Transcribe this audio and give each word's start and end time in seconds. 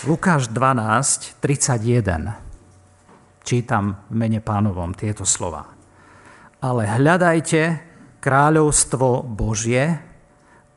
Lukáš 0.00 0.48
12, 0.48 1.36
31. 1.44 2.32
Čítam 3.44 4.00
v 4.08 4.14
mene 4.16 4.40
pánovom 4.40 4.96
tieto 4.96 5.28
slova. 5.28 5.68
Ale 6.64 6.88
hľadajte 6.88 7.84
kráľovstvo 8.16 9.20
Božie 9.28 10.00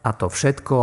a 0.03 0.09
to 0.11 0.27
všetko 0.27 0.75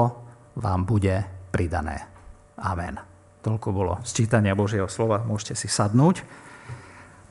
vám 0.56 0.88
bude 0.88 1.20
pridané. 1.52 2.08
Amen. 2.56 2.96
Toľko 3.44 3.68
bolo 3.76 4.00
z 4.08 4.24
čítania 4.24 4.56
Božieho 4.56 4.88
slova, 4.88 5.20
môžete 5.20 5.60
si 5.60 5.68
sadnúť. 5.68 6.24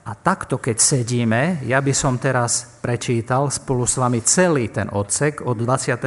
A 0.05 0.14
takto, 0.14 0.62
keď 0.62 0.78
sedíme, 0.78 1.66
ja 1.66 1.82
by 1.82 1.94
som 1.94 2.21
teraz 2.21 2.78
prečítal 2.86 3.50
spolu 3.50 3.89
s 3.89 3.97
vami 3.97 4.21
celý 4.21 4.69
ten 4.69 4.86
odsek 4.94 5.41
od 5.41 5.57
22. 5.57 6.05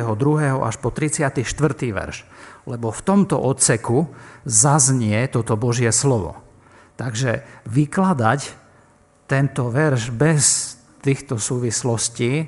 až 0.63 0.79
po 0.79 0.95
34. 0.95 1.43
verš 1.91 2.32
lebo 2.67 2.95
v 2.95 3.01
tomto 3.03 3.39
odseku 3.39 4.11
zaznie 4.47 5.19
toto 5.27 5.59
Božie 5.59 5.91
slovo. 5.91 6.39
Takže 6.95 7.43
vykladať 7.67 8.41
tento 9.27 9.73
verš 9.73 10.13
bez 10.15 10.77
týchto 11.03 11.41
súvislostí 11.41 12.33
e, 12.43 12.47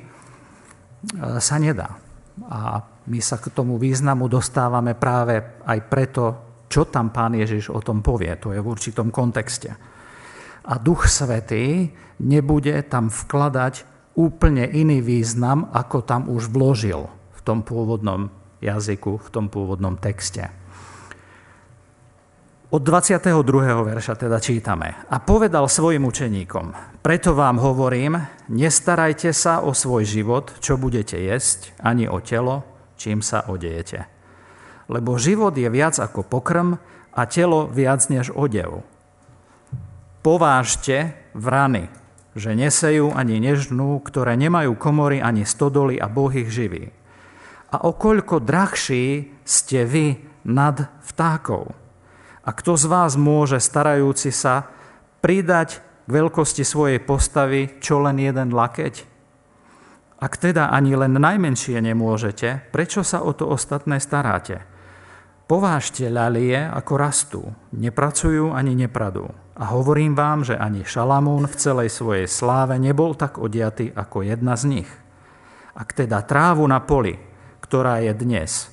sa 1.41 1.57
nedá. 1.59 1.99
A 2.47 2.83
my 3.11 3.21
sa 3.21 3.41
k 3.41 3.51
tomu 3.51 3.77
významu 3.81 4.31
dostávame 4.31 4.95
práve 4.95 5.63
aj 5.67 5.79
preto, 5.91 6.23
čo 6.71 6.87
tam 6.87 7.11
pán 7.11 7.35
Ježiš 7.35 7.71
o 7.71 7.81
tom 7.83 8.01
povie. 8.01 8.35
To 8.41 8.55
je 8.55 8.61
v 8.63 8.71
určitom 8.71 9.11
kontexte. 9.11 9.71
A 10.65 10.75
Duch 10.81 11.11
Svetý 11.11 11.93
nebude 12.23 12.75
tam 12.89 13.13
vkladať 13.13 13.85
úplne 14.15 14.65
iný 14.71 15.03
význam, 15.03 15.69
ako 15.75 16.07
tam 16.07 16.31
už 16.31 16.49
vložil 16.49 17.11
v 17.11 17.41
tom 17.43 17.67
pôvodnom 17.67 18.31
jazyku 18.65 19.21
v 19.21 19.29
tom 19.29 19.53
pôvodnom 19.53 20.01
texte. 20.01 20.49
Od 22.75 22.83
22. 22.83 23.31
verša 23.87 24.19
teda 24.19 24.43
čítame. 24.43 25.07
A 25.07 25.23
povedal 25.23 25.71
svojim 25.71 26.11
učeníkom, 26.11 26.99
preto 27.07 27.37
vám 27.37 27.63
hovorím, 27.63 28.19
nestarajte 28.51 29.31
sa 29.31 29.63
o 29.63 29.71
svoj 29.71 30.03
život, 30.03 30.59
čo 30.59 30.75
budete 30.75 31.15
jesť, 31.15 31.71
ani 31.79 32.11
o 32.11 32.19
telo, 32.19 32.67
čím 32.99 33.23
sa 33.23 33.47
odejete. 33.47 34.11
Lebo 34.91 35.21
život 35.23 35.55
je 35.55 35.71
viac 35.71 36.03
ako 36.03 36.27
pokrm 36.27 36.75
a 37.15 37.23
telo 37.31 37.71
viac 37.71 38.11
než 38.11 38.35
odev. 38.35 38.83
Povážte 40.27 41.15
vrany, 41.31 41.87
že 42.35 42.59
nesejú 42.59 43.15
ani 43.15 43.39
nežnú, 43.39 44.03
ktoré 44.03 44.35
nemajú 44.35 44.75
komory 44.75 45.23
ani 45.23 45.47
stodoly 45.47 46.01
a 46.03 46.11
Boh 46.11 46.33
ich 46.35 46.51
živí 46.51 46.91
a 47.75 47.83
okoľko 47.83 48.39
drahší 48.39 49.35
ste 49.43 49.83
vy 49.83 50.15
nad 50.47 50.87
vtákov. 51.03 51.75
A 52.47 52.51
kto 52.55 52.79
z 52.79 52.87
vás 52.87 53.19
môže, 53.19 53.59
starajúci 53.59 54.31
sa, 54.31 54.71
pridať 55.19 55.83
k 56.07 56.11
veľkosti 56.13 56.63
svojej 56.63 57.03
postavy 57.03 57.83
čo 57.83 57.99
len 57.99 58.23
jeden 58.23 58.55
lakeť? 58.55 58.95
Ak 60.23 60.39
teda 60.39 60.71
ani 60.71 60.95
len 60.95 61.19
najmenšie 61.19 61.83
nemôžete, 61.83 62.71
prečo 62.71 63.03
sa 63.03 63.27
o 63.27 63.35
to 63.35 63.51
ostatné 63.51 63.99
staráte? 63.99 64.63
Povážte 65.51 66.07
ľalie, 66.09 66.57
ako 66.57 66.93
rastú, 66.95 67.43
nepracujú 67.75 68.55
ani 68.55 68.79
nepradú. 68.79 69.29
A 69.59 69.75
hovorím 69.75 70.15
vám, 70.15 70.47
že 70.47 70.57
ani 70.57 70.87
Šalamún 70.87 71.45
v 71.51 71.59
celej 71.59 71.91
svojej 71.93 72.31
sláve 72.31 72.79
nebol 72.79 73.13
tak 73.19 73.37
odiatý 73.37 73.93
ako 73.93 74.25
jedna 74.25 74.55
z 74.57 74.65
nich. 74.79 74.91
Ak 75.75 75.93
teda 75.93 76.23
trávu 76.23 76.65
na 76.65 76.81
poli, 76.81 77.34
ktorá 77.75 77.99
je 78.07 78.15
dnes 78.15 78.71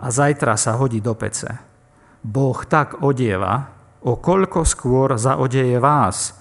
a 0.00 0.08
zajtra 0.08 0.56
sa 0.56 0.80
hodí 0.80 1.04
do 1.04 1.12
pece. 1.12 1.52
Boh 2.24 2.56
tak 2.64 3.04
odieva, 3.04 3.76
o 4.08 4.16
koľko 4.16 4.64
skôr 4.64 5.20
zaodeje 5.20 5.76
vás, 5.76 6.32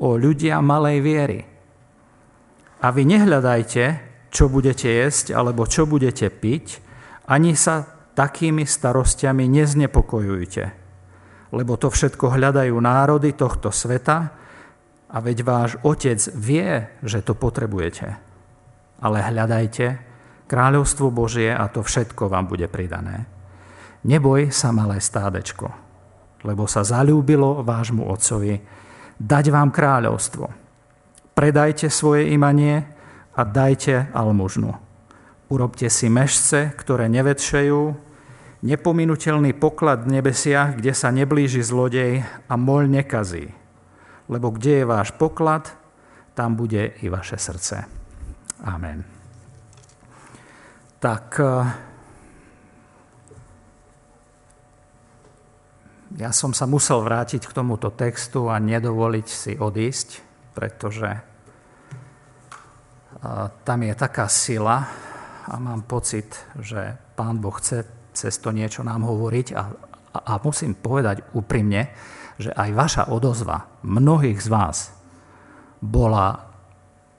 o 0.00 0.16
ľudia 0.16 0.64
malej 0.64 1.04
viery. 1.04 1.40
A 2.80 2.88
vy 2.88 3.04
nehľadajte, 3.04 3.84
čo 4.32 4.48
budete 4.48 4.88
jesť 4.88 5.36
alebo 5.36 5.68
čo 5.68 5.84
budete 5.84 6.32
piť, 6.32 6.80
ani 7.28 7.52
sa 7.52 7.84
takými 8.16 8.64
starostiami 8.64 9.44
neznepokojujte, 9.44 10.64
lebo 11.52 11.76
to 11.76 11.92
všetko 11.92 12.40
hľadajú 12.40 12.72
národy 12.80 13.36
tohto 13.36 13.68
sveta 13.68 14.32
a 15.12 15.16
veď 15.20 15.44
váš 15.44 15.76
Otec 15.84 16.24
vie, 16.40 16.88
že 17.04 17.20
to 17.20 17.36
potrebujete. 17.36 18.16
Ale 19.04 19.20
hľadajte 19.20 20.08
kráľovstvo 20.50 21.14
Božie 21.14 21.54
a 21.54 21.70
to 21.70 21.86
všetko 21.86 22.26
vám 22.26 22.50
bude 22.50 22.66
pridané. 22.66 23.30
Neboj 24.02 24.50
sa, 24.50 24.74
malé 24.74 24.98
stádečko, 24.98 25.70
lebo 26.42 26.66
sa 26.66 26.82
zalúbilo 26.82 27.62
vášmu 27.62 28.10
otcovi 28.10 28.58
dať 29.20 29.44
vám 29.54 29.70
kráľovstvo. 29.70 30.50
Predajte 31.36 31.86
svoje 31.92 32.34
imanie 32.34 32.82
a 33.38 33.46
dajte 33.46 34.10
almužnu. 34.10 34.74
Urobte 35.52 35.86
si 35.86 36.10
mešce, 36.10 36.74
ktoré 36.74 37.06
nevetšejú, 37.06 37.80
nepominutelný 38.66 39.54
poklad 39.54 40.08
v 40.08 40.18
nebesiach, 40.18 40.80
kde 40.80 40.92
sa 40.96 41.14
neblíži 41.14 41.62
zlodej 41.62 42.26
a 42.48 42.54
moľ 42.58 42.90
nekazí. 42.90 43.54
Lebo 44.26 44.50
kde 44.50 44.82
je 44.82 44.84
váš 44.88 45.14
poklad, 45.14 45.70
tam 46.34 46.56
bude 46.58 46.96
i 47.02 47.06
vaše 47.10 47.36
srdce. 47.36 47.84
Amen 48.62 49.19
tak 51.00 51.40
eh, 51.40 51.64
ja 56.20 56.30
som 56.30 56.52
sa 56.52 56.68
musel 56.68 57.00
vrátiť 57.00 57.48
k 57.48 57.56
tomuto 57.56 57.88
textu 57.96 58.52
a 58.52 58.60
nedovoliť 58.60 59.26
si 59.26 59.52
odísť, 59.56 60.08
pretože 60.52 61.10
eh, 61.10 61.22
tam 63.64 63.78
je 63.80 63.94
taká 63.96 64.28
sila 64.28 64.84
a 65.50 65.54
mám 65.56 65.88
pocit, 65.88 66.36
že 66.60 66.94
Pán 67.16 67.40
Boh 67.40 67.56
chce 67.56 67.82
cez 68.12 68.36
to 68.38 68.52
niečo 68.52 68.84
nám 68.84 69.06
hovoriť 69.06 69.46
a, 69.56 69.62
a, 70.12 70.18
a 70.36 70.42
musím 70.44 70.76
povedať 70.76 71.32
úprimne, 71.32 71.94
že 72.36 72.52
aj 72.52 72.70
vaša 72.76 73.02
odozva 73.08 73.80
mnohých 73.86 74.40
z 74.40 74.48
vás 74.50 74.92
bola 75.80 76.52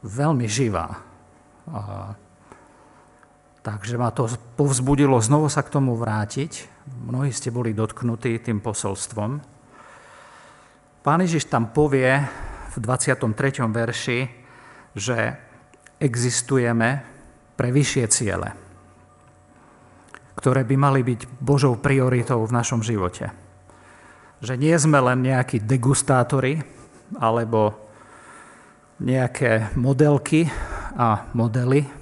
veľmi 0.06 0.46
živá. 0.46 1.02
Takže 3.62 3.94
ma 3.94 4.10
to 4.10 4.26
povzbudilo 4.58 5.22
znovu 5.22 5.46
sa 5.46 5.62
k 5.62 5.70
tomu 5.70 5.94
vrátiť. 5.94 6.66
Mnohí 7.06 7.30
ste 7.30 7.54
boli 7.54 7.78
dotknutí 7.78 8.42
tým 8.42 8.58
posolstvom. 8.58 9.38
Pán 11.06 11.20
Ježiš 11.22 11.46
tam 11.46 11.70
povie 11.70 12.26
v 12.74 12.76
23. 12.82 13.62
verši, 13.70 14.20
že 14.98 15.18
existujeme 16.02 16.90
pre 17.54 17.70
vyššie 17.70 18.06
ciele, 18.10 18.50
ktoré 20.34 20.66
by 20.66 20.76
mali 20.82 21.06
byť 21.06 21.22
Božou 21.38 21.78
prioritou 21.78 22.42
v 22.42 22.56
našom 22.58 22.82
živote. 22.82 23.30
Že 24.42 24.58
nie 24.58 24.74
sme 24.82 24.98
len 24.98 25.22
nejakí 25.22 25.62
degustátori 25.62 26.58
alebo 27.22 27.78
nejaké 28.98 29.74
modelky 29.78 30.50
a 30.98 31.30
modely, 31.38 32.01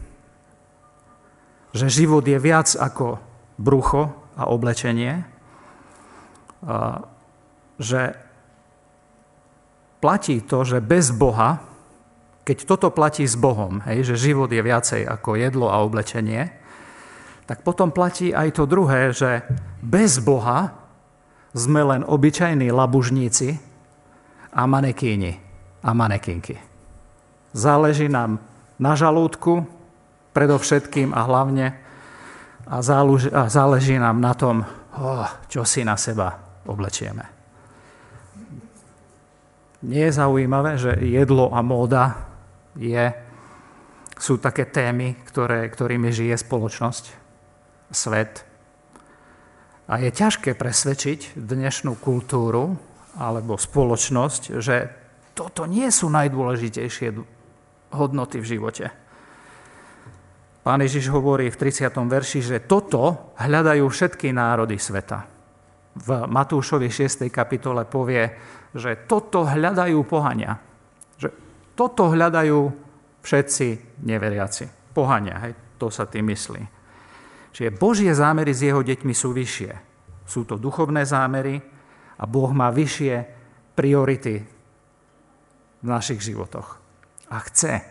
že 1.76 1.88
život 1.92 2.26
je 2.26 2.38
viac 2.42 2.74
ako 2.74 3.22
brucho 3.60 4.10
a 4.40 4.50
oblečenie, 4.50 5.24
že 7.80 8.02
platí 10.00 10.40
to, 10.44 10.64
že 10.64 10.80
bez 10.84 11.12
Boha, 11.12 11.60
keď 12.44 12.58
toto 12.66 12.88
platí 12.90 13.28
s 13.28 13.36
Bohom, 13.38 13.84
hej, 13.86 14.04
že 14.04 14.32
život 14.32 14.50
je 14.50 14.64
viacej 14.64 15.06
ako 15.06 15.38
jedlo 15.38 15.68
a 15.70 15.84
oblečenie, 15.84 16.52
tak 17.46 17.66
potom 17.66 17.90
platí 17.90 18.30
aj 18.34 18.58
to 18.58 18.64
druhé, 18.70 19.10
že 19.14 19.42
bez 19.82 20.22
Boha 20.22 20.74
sme 21.54 21.82
len 21.82 22.02
obyčajní 22.06 22.70
labužníci 22.70 23.58
a 24.54 24.66
manekíni 24.70 25.38
a 25.82 25.90
manekinky. 25.94 26.62
Záleží 27.54 28.06
nám 28.06 28.38
na 28.78 28.94
žalúdku, 28.94 29.66
predovšetkým 30.34 31.12
a 31.12 31.22
hlavne 31.26 31.68
a 32.70 32.86
záleží 33.50 33.98
nám 33.98 34.22
na 34.22 34.34
tom, 34.38 34.62
oh, 34.94 35.26
čo 35.50 35.66
si 35.66 35.82
na 35.82 35.98
seba 35.98 36.38
oblečieme. 36.70 37.26
Nie 39.90 40.12
je 40.12 40.20
zaujímavé, 40.22 40.78
že 40.78 40.94
jedlo 41.02 41.50
a 41.50 41.66
móda 41.66 42.30
je, 42.78 43.10
sú 44.20 44.38
také 44.38 44.70
témy, 44.70 45.18
ktoré, 45.26 45.66
ktorými 45.72 46.14
žije 46.14 46.36
spoločnosť, 46.36 47.04
svet. 47.90 48.46
A 49.90 49.98
je 49.98 50.14
ťažké 50.14 50.54
presvedčiť 50.54 51.40
dnešnú 51.40 51.98
kultúru 51.98 52.78
alebo 53.18 53.58
spoločnosť, 53.58 54.62
že 54.62 54.94
toto 55.34 55.66
nie 55.66 55.90
sú 55.90 56.12
najdôležitejšie 56.12 57.18
hodnoty 57.96 58.38
v 58.38 58.46
živote. 58.46 58.86
Pán 60.60 60.84
Ježiš 60.84 61.08
hovorí 61.10 61.48
v 61.48 61.60
30. 61.60 61.88
verši, 61.96 62.40
že 62.44 62.58
toto 62.68 63.32
hľadajú 63.40 63.88
všetky 63.88 64.36
národy 64.36 64.76
sveta. 64.76 65.26
v 66.00 66.10
Matúšovi 66.32 66.88
6. 66.88 67.28
kapitole 67.28 67.84
povie, 67.84 68.32
že 68.72 69.04
toto 69.10 69.44
hľadajú 69.44 70.00
pohania. 70.08 70.56
Že 71.18 71.30
toto 71.76 72.14
hľadajú 72.14 72.60
všetci 73.20 73.68
neveriaci. 74.08 74.96
Pohania, 74.96 75.36
hej, 75.44 75.54
to 75.76 75.92
sa 75.92 76.08
tým 76.08 76.32
myslí. 76.32 76.64
Čiže 77.52 77.76
Božie 77.76 78.14
zámery 78.14 78.54
s 78.54 78.64
jeho 78.64 78.80
deťmi 78.80 79.14
sú 79.16 79.34
vyššie. 79.34 79.72
Sú 80.24 80.46
to 80.46 80.56
duchovné 80.62 81.04
zámery 81.04 81.58
a 82.20 82.24
Boh 82.30 82.52
má 82.54 82.70
vyššie 82.70 83.16
priority 83.74 84.36
v 85.82 85.88
našich 85.88 86.22
životoch. 86.22 86.78
A 87.34 87.38
chce, 87.50 87.82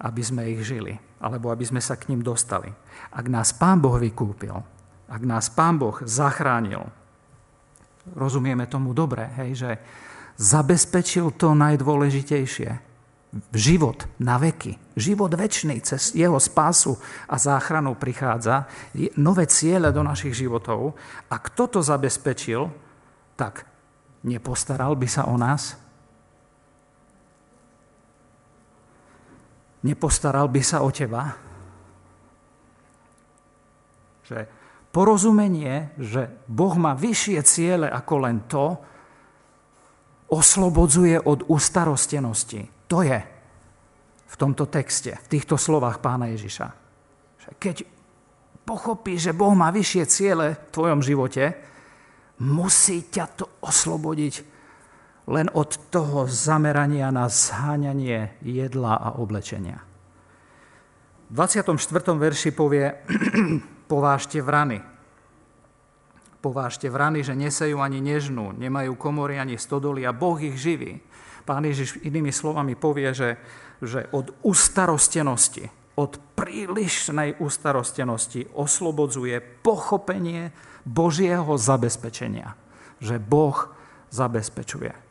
aby 0.00 0.22
sme 0.22 0.44
ich 0.52 0.60
žili, 0.64 0.96
alebo 1.20 1.48
aby 1.48 1.64
sme 1.64 1.80
sa 1.80 1.96
k 1.96 2.12
ním 2.12 2.20
dostali. 2.20 2.68
Ak 3.12 3.26
nás 3.32 3.56
Pán 3.56 3.80
Boh 3.80 3.96
vykúpil, 3.96 4.52
ak 5.06 5.22
nás 5.24 5.48
Pán 5.48 5.80
Boh 5.80 5.96
zachránil, 6.04 6.84
rozumieme 8.14 8.68
tomu 8.68 8.92
dobre, 8.92 9.26
hej, 9.40 9.50
že 9.56 9.70
zabezpečil 10.36 11.34
to 11.34 11.56
najdôležitejšie. 11.56 12.84
Život 13.52 14.08
na 14.22 14.40
veky, 14.40 14.96
život 14.96 15.28
väčší 15.34 15.76
cez 15.84 16.16
jeho 16.16 16.40
spásu 16.40 16.96
a 17.28 17.36
záchranu 17.36 17.92
prichádza, 17.92 18.64
nové 19.20 19.44
ciele 19.44 19.92
do 19.92 20.00
našich 20.00 20.32
životov. 20.32 20.96
A 21.28 21.36
kto 21.36 21.68
to 21.68 21.80
zabezpečil, 21.84 22.72
tak 23.36 23.68
nepostaral 24.24 24.96
by 24.96 25.08
sa 25.10 25.28
o 25.28 25.36
nás? 25.36 25.76
Nepostaral 29.86 30.50
by 30.50 30.62
sa 30.66 30.82
o 30.82 30.90
teba? 30.90 31.30
Že 34.26 34.38
porozumenie, 34.90 35.94
že 35.94 36.26
Boh 36.50 36.74
má 36.74 36.98
vyššie 36.98 37.38
ciele 37.46 37.86
ako 37.86 38.14
len 38.18 38.42
to, 38.50 38.66
oslobodzuje 40.26 41.22
od 41.22 41.46
ustarostenosti. 41.46 42.90
To 42.90 43.06
je 43.06 43.18
v 44.26 44.34
tomto 44.34 44.66
texte, 44.66 45.14
v 45.14 45.30
týchto 45.30 45.54
slovách 45.54 46.02
pána 46.02 46.34
Ježiša. 46.34 46.66
Keď 47.62 47.86
pochopíš, 48.66 49.30
že 49.30 49.38
Boh 49.38 49.54
má 49.54 49.70
vyššie 49.70 50.04
ciele 50.10 50.58
v 50.58 50.70
tvojom 50.74 50.98
živote, 50.98 51.54
musí 52.42 53.06
ťa 53.06 53.24
to 53.38 53.46
oslobodiť 53.62 54.55
len 55.26 55.50
od 55.50 55.90
toho 55.90 56.30
zamerania 56.30 57.10
na 57.10 57.26
zháňanie 57.26 58.38
jedla 58.46 58.94
a 58.94 59.08
oblečenia. 59.18 59.82
V 61.26 61.34
24. 61.34 61.74
verši 62.14 62.54
povie, 62.54 62.94
povážte 63.90 64.38
vrany. 64.38 64.78
Povážte 66.38 66.86
vrany, 66.86 67.26
že 67.26 67.34
nesejú 67.34 67.82
ani 67.82 67.98
nežnú, 67.98 68.54
nemajú 68.54 68.94
komory 68.94 69.42
ani 69.42 69.58
stodoly 69.58 70.06
a 70.06 70.14
Boh 70.14 70.38
ich 70.38 70.54
živí. 70.54 71.02
Pán 71.42 71.66
Ježiš 71.66 71.98
inými 72.06 72.30
slovami 72.30 72.78
povie, 72.78 73.10
že, 73.10 73.42
že 73.82 74.06
od 74.14 74.30
ustarostenosti, 74.46 75.66
od 75.98 76.22
prílišnej 76.38 77.42
ustarostenosti 77.42 78.46
oslobodzuje 78.54 79.42
pochopenie 79.66 80.54
Božieho 80.86 81.58
zabezpečenia. 81.58 82.54
Že 83.02 83.18
Boh 83.18 83.74
zabezpečuje. 84.14 85.05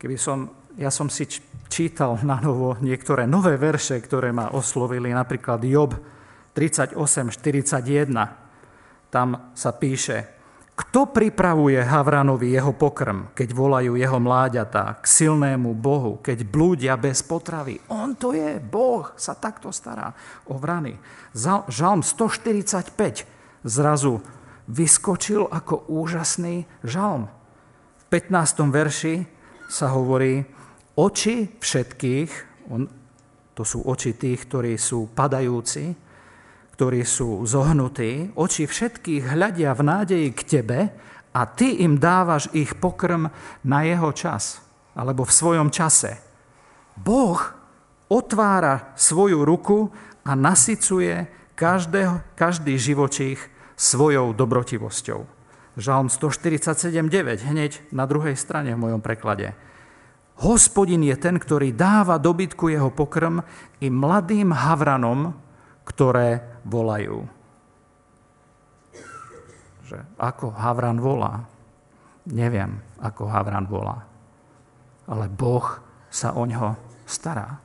Keby 0.00 0.16
som, 0.16 0.48
ja 0.80 0.88
som 0.88 1.12
si 1.12 1.28
čítal 1.68 2.16
na 2.24 2.40
novo 2.40 2.72
niektoré 2.80 3.28
nové 3.28 3.60
verše, 3.60 4.00
ktoré 4.00 4.32
ma 4.32 4.48
oslovili, 4.56 5.12
napríklad 5.12 5.60
Job 5.68 5.92
38.41. 6.56 8.08
Tam 9.12 9.52
sa 9.52 9.70
píše, 9.76 10.40
kto 10.72 11.12
pripravuje 11.12 11.76
Havranovi 11.84 12.56
jeho 12.56 12.72
pokrm, 12.72 13.36
keď 13.36 13.52
volajú 13.52 14.00
jeho 14.00 14.16
mláďatá 14.16 14.96
k 14.96 15.04
silnému 15.04 15.76
Bohu, 15.76 16.16
keď 16.24 16.48
blúdia 16.48 16.96
bez 16.96 17.20
potravy? 17.20 17.76
On 17.92 18.16
to 18.16 18.32
je, 18.32 18.56
Boh 18.56 19.04
sa 19.20 19.36
takto 19.36 19.68
stará 19.68 20.16
o 20.48 20.56
vrany. 20.56 20.96
Žalm 21.68 22.00
145 22.00 22.96
zrazu 23.68 24.24
vyskočil 24.64 25.44
ako 25.44 25.92
úžasný 25.92 26.64
žalm. 26.80 27.28
V 28.00 28.04
15. 28.08 28.64
verši 28.72 29.39
sa 29.70 29.94
hovorí, 29.94 30.42
oči 30.98 31.46
všetkých, 31.62 32.30
on, 32.74 32.90
to 33.54 33.62
sú 33.62 33.86
oči 33.86 34.18
tých, 34.18 34.50
ktorí 34.50 34.74
sú 34.74 35.14
padajúci, 35.14 35.94
ktorí 36.74 37.06
sú 37.06 37.46
zohnutí, 37.46 38.34
oči 38.34 38.66
všetkých 38.66 39.30
hľadia 39.30 39.70
v 39.78 39.82
nádeji 39.86 40.28
k 40.34 40.40
tebe 40.42 40.78
a 41.30 41.40
ty 41.46 41.86
im 41.86 42.02
dávaš 42.02 42.50
ich 42.50 42.74
pokrm 42.74 43.30
na 43.62 43.78
jeho 43.86 44.10
čas, 44.10 44.58
alebo 44.98 45.22
v 45.22 45.36
svojom 45.38 45.70
čase. 45.70 46.18
Boh 46.98 47.38
otvára 48.10 48.90
svoju 48.98 49.46
ruku 49.46 49.86
a 50.26 50.34
nasycuje 50.34 51.30
každého, 51.54 52.34
každý 52.34 52.74
živočích 52.74 53.38
svojou 53.78 54.34
dobrotivosťou. 54.34 55.39
Žalm 55.80 56.12
147.9, 56.12 57.40
hneď 57.40 57.80
na 57.88 58.04
druhej 58.04 58.36
strane 58.36 58.76
v 58.76 58.82
mojom 58.84 59.00
preklade. 59.00 59.56
Hospodin 60.44 61.00
je 61.00 61.16
ten, 61.16 61.40
ktorý 61.40 61.72
dáva 61.72 62.20
dobytku 62.20 62.68
jeho 62.68 62.92
pokrm 62.92 63.40
i 63.80 63.88
mladým 63.88 64.52
havranom, 64.52 65.32
ktoré 65.88 66.60
volajú. 66.68 67.24
Že 69.88 70.04
ako 70.20 70.52
Havran 70.52 71.00
volá? 71.00 71.48
Neviem, 72.28 72.76
ako 73.00 73.32
Havran 73.32 73.64
volá. 73.64 74.04
Ale 75.08 75.32
Boh 75.32 75.80
sa 76.12 76.36
o 76.36 76.44
ňo 76.44 76.76
stará. 77.08 77.56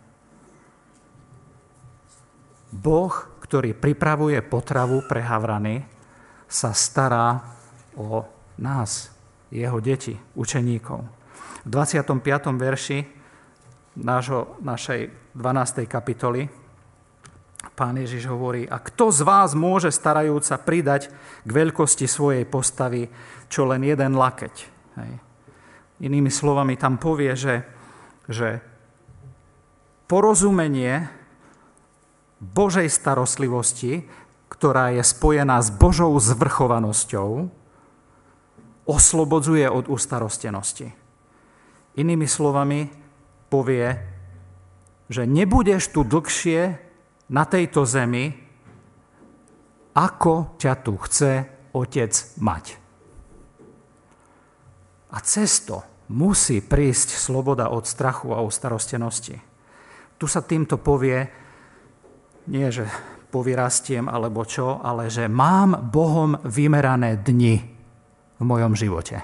Boh, 2.72 3.12
ktorý 3.44 3.76
pripravuje 3.76 4.40
potravu 4.40 5.04
pre 5.04 5.20
Havrany, 5.20 5.84
sa 6.48 6.72
stará 6.72 7.56
o 7.96 8.28
nás, 8.62 9.12
jeho 9.52 9.80
deti, 9.80 10.16
učeníkov. 10.36 11.04
V 11.66 11.68
25. 11.70 12.56
verši 12.56 13.04
nášho, 13.96 14.60
našej 14.62 15.34
12. 15.36 15.88
kapitoly 15.88 16.48
Pán 17.76 18.00
Ježiš 18.00 18.32
hovorí, 18.32 18.64
a 18.64 18.80
kto 18.80 19.12
z 19.12 19.28
vás 19.28 19.52
môže 19.52 19.92
starajúca 19.92 20.56
pridať 20.64 21.12
k 21.44 21.50
veľkosti 21.50 22.08
svojej 22.08 22.48
postavy 22.48 23.12
čo 23.52 23.68
len 23.68 23.84
jeden 23.84 24.16
lakeť? 24.16 24.56
Hej. 24.96 25.12
Inými 26.08 26.32
slovami 26.32 26.80
tam 26.80 26.96
povie, 26.96 27.36
že, 27.36 27.68
že 28.32 28.64
porozumenie 30.08 31.12
Božej 32.40 32.88
starostlivosti, 32.88 34.08
ktorá 34.48 34.96
je 34.96 35.04
spojená 35.04 35.60
s 35.60 35.68
Božou 35.68 36.16
zvrchovanosťou, 36.16 37.52
oslobodzuje 38.86 39.66
od 39.70 39.90
ustarostenosti. 39.90 40.94
Inými 41.98 42.28
slovami 42.30 42.86
povie, 43.50 43.88
že 45.10 45.26
nebudeš 45.26 45.94
tu 45.94 46.02
dlhšie 46.06 46.62
na 47.30 47.44
tejto 47.46 47.86
zemi, 47.86 48.34
ako 49.96 50.60
ťa 50.60 50.74
tu 50.86 50.94
chce 51.02 51.32
Otec 51.76 52.14
mať. 52.40 52.66
A 55.12 55.18
cesto 55.24 56.08
musí 56.12 56.64
prísť 56.64 57.16
sloboda 57.16 57.72
od 57.72 57.84
strachu 57.88 58.32
a 58.32 58.44
od 58.44 58.52
starostenosti. 58.52 59.36
Tu 60.16 60.26
sa 60.28 60.40
týmto 60.44 60.80
povie, 60.80 61.28
nie 62.48 62.68
že 62.72 62.88
povyrastiem 63.32 64.08
alebo 64.08 64.48
čo, 64.48 64.80
ale 64.80 65.12
že 65.12 65.28
mám 65.28 65.92
Bohom 65.92 66.40
vymerané 66.48 67.20
dni 67.20 67.75
v 68.40 68.44
mojom 68.44 68.76
živote. 68.76 69.24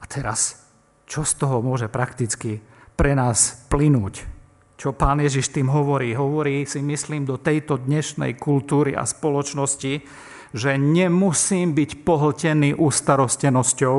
A 0.00 0.04
teraz, 0.04 0.68
čo 1.08 1.24
z 1.24 1.32
toho 1.40 1.64
môže 1.64 1.88
prakticky 1.88 2.60
pre 2.94 3.16
nás 3.16 3.64
plynúť? 3.72 4.24
Čo 4.74 4.92
pán 4.92 5.22
Ježiš 5.22 5.54
tým 5.54 5.70
hovorí? 5.70 6.12
Hovorí 6.12 6.66
si, 6.66 6.82
myslím, 6.82 7.24
do 7.24 7.38
tejto 7.38 7.80
dnešnej 7.80 8.36
kultúry 8.36 8.92
a 8.92 9.06
spoločnosti, 9.06 10.04
že 10.54 10.70
nemusím 10.78 11.72
byť 11.72 12.04
pohltený 12.04 12.76
ústarostenosťou 12.76 13.98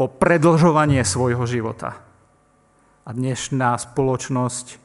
o 0.00 0.04
predlžovanie 0.08 1.04
svojho 1.04 1.44
života. 1.44 2.00
A 3.04 3.10
dnešná 3.12 3.76
spoločnosť, 3.76 4.80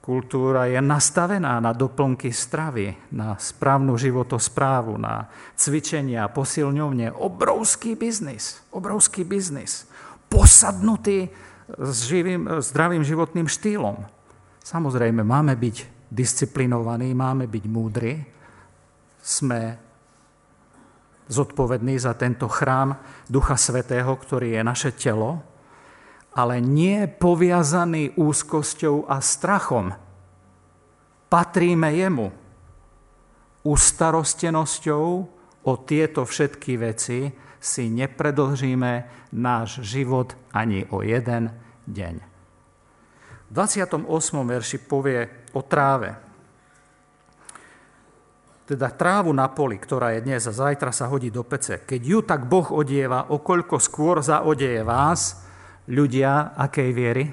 kultúra 0.00 0.66
je 0.66 0.80
nastavená 0.80 1.60
na 1.60 1.76
doplnky 1.76 2.32
stravy, 2.32 2.96
na 3.12 3.36
správnu 3.36 3.94
životosprávu, 4.00 4.96
na 4.96 5.28
cvičenia, 5.54 6.26
posilňovne. 6.32 7.12
Obrovský 7.14 7.94
biznis, 7.94 8.64
obrovský 8.72 9.22
biznis. 9.28 9.84
Posadnutý 10.32 11.28
s 11.78 12.08
živým, 12.08 12.60
zdravým 12.64 13.04
životným 13.04 13.46
štýlom. 13.46 14.02
Samozrejme, 14.64 15.22
máme 15.22 15.54
byť 15.54 16.08
disciplinovaní, 16.10 17.14
máme 17.14 17.46
byť 17.46 17.64
múdri, 17.70 18.18
sme 19.20 19.78
zodpovední 21.30 21.94
za 22.00 22.18
tento 22.18 22.50
chrám 22.50 22.98
Ducha 23.30 23.54
Svetého, 23.54 24.10
ktorý 24.18 24.58
je 24.58 24.62
naše 24.66 24.90
telo, 24.96 25.44
ale 26.34 26.62
nie 26.62 27.10
poviazaný 27.10 28.14
úzkosťou 28.14 29.10
a 29.10 29.18
strachom. 29.18 29.90
Patríme 31.26 31.90
jemu. 31.94 32.30
Ustarostenosťou 33.66 35.06
o 35.66 35.72
tieto 35.84 36.24
všetky 36.24 36.72
veci 36.80 37.28
si 37.60 37.92
nepredlžíme 37.92 38.92
náš 39.36 39.84
život 39.84 40.32
ani 40.50 40.88
o 40.88 41.04
jeden 41.04 41.52
deň. 41.84 42.14
V 43.50 43.50
28. 43.52 44.06
verši 44.46 44.78
povie 44.80 45.50
o 45.52 45.60
tráve. 45.60 46.16
Teda 48.64 48.86
trávu 48.94 49.34
na 49.34 49.50
poli, 49.50 49.82
ktorá 49.82 50.14
je 50.14 50.22
dnes 50.22 50.46
a 50.46 50.54
zajtra 50.54 50.94
sa 50.94 51.10
hodí 51.10 51.34
do 51.34 51.42
pece. 51.42 51.82
Keď 51.82 52.00
ju 52.00 52.18
tak 52.22 52.46
Boh 52.46 52.70
odieva, 52.70 53.26
okoľko 53.26 53.82
skôr 53.82 54.22
zaodieje 54.22 54.86
vás, 54.86 55.49
ľudia 55.90 56.54
akej 56.54 56.90
viery? 56.94 57.24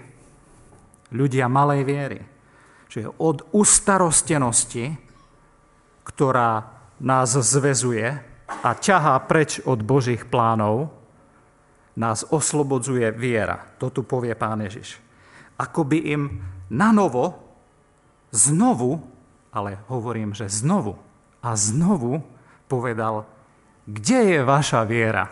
Ľudia 1.14 1.46
malej 1.48 1.82
viery. 1.88 2.20
Čiže 2.90 3.22
od 3.22 3.46
ustarostenosti, 3.54 4.98
ktorá 6.04 6.52
nás 6.98 7.32
zvezuje 7.32 8.08
a 8.48 8.70
ťahá 8.74 9.16
preč 9.30 9.62
od 9.64 9.86
Božích 9.86 10.26
plánov, 10.26 10.90
nás 11.98 12.26
oslobodzuje 12.30 13.10
viera. 13.14 13.58
To 13.82 13.90
tu 13.90 14.06
povie 14.06 14.34
pán 14.38 14.62
Ježiš. 14.66 15.02
Ako 15.58 15.86
by 15.86 15.98
im 16.14 16.24
na 16.70 16.94
novo, 16.94 17.38
znovu, 18.30 19.02
ale 19.50 19.82
hovorím, 19.90 20.38
že 20.38 20.46
znovu 20.50 20.94
a 21.42 21.58
znovu 21.58 22.22
povedal, 22.70 23.26
kde 23.88 24.38
je 24.38 24.40
vaša 24.46 24.86
viera? 24.86 25.26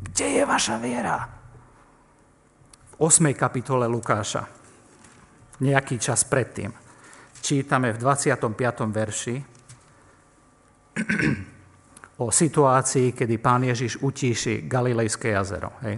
Kde 0.00 0.26
je 0.40 0.44
vaša 0.46 0.76
viera? 0.80 1.39
8. 3.00 3.32
kapitole 3.32 3.88
Lukáša, 3.88 4.44
nejaký 5.64 5.96
čas 5.96 6.20
predtým. 6.28 6.68
Čítame 7.40 7.96
v 7.96 7.98
25. 8.04 8.52
verši 8.92 9.36
o 12.20 12.28
situácii, 12.28 13.16
kedy 13.16 13.40
pán 13.40 13.64
Ježiš 13.64 14.04
utíši 14.04 14.68
Galilejské 14.68 15.32
jazero. 15.32 15.80
Hej. 15.80 15.96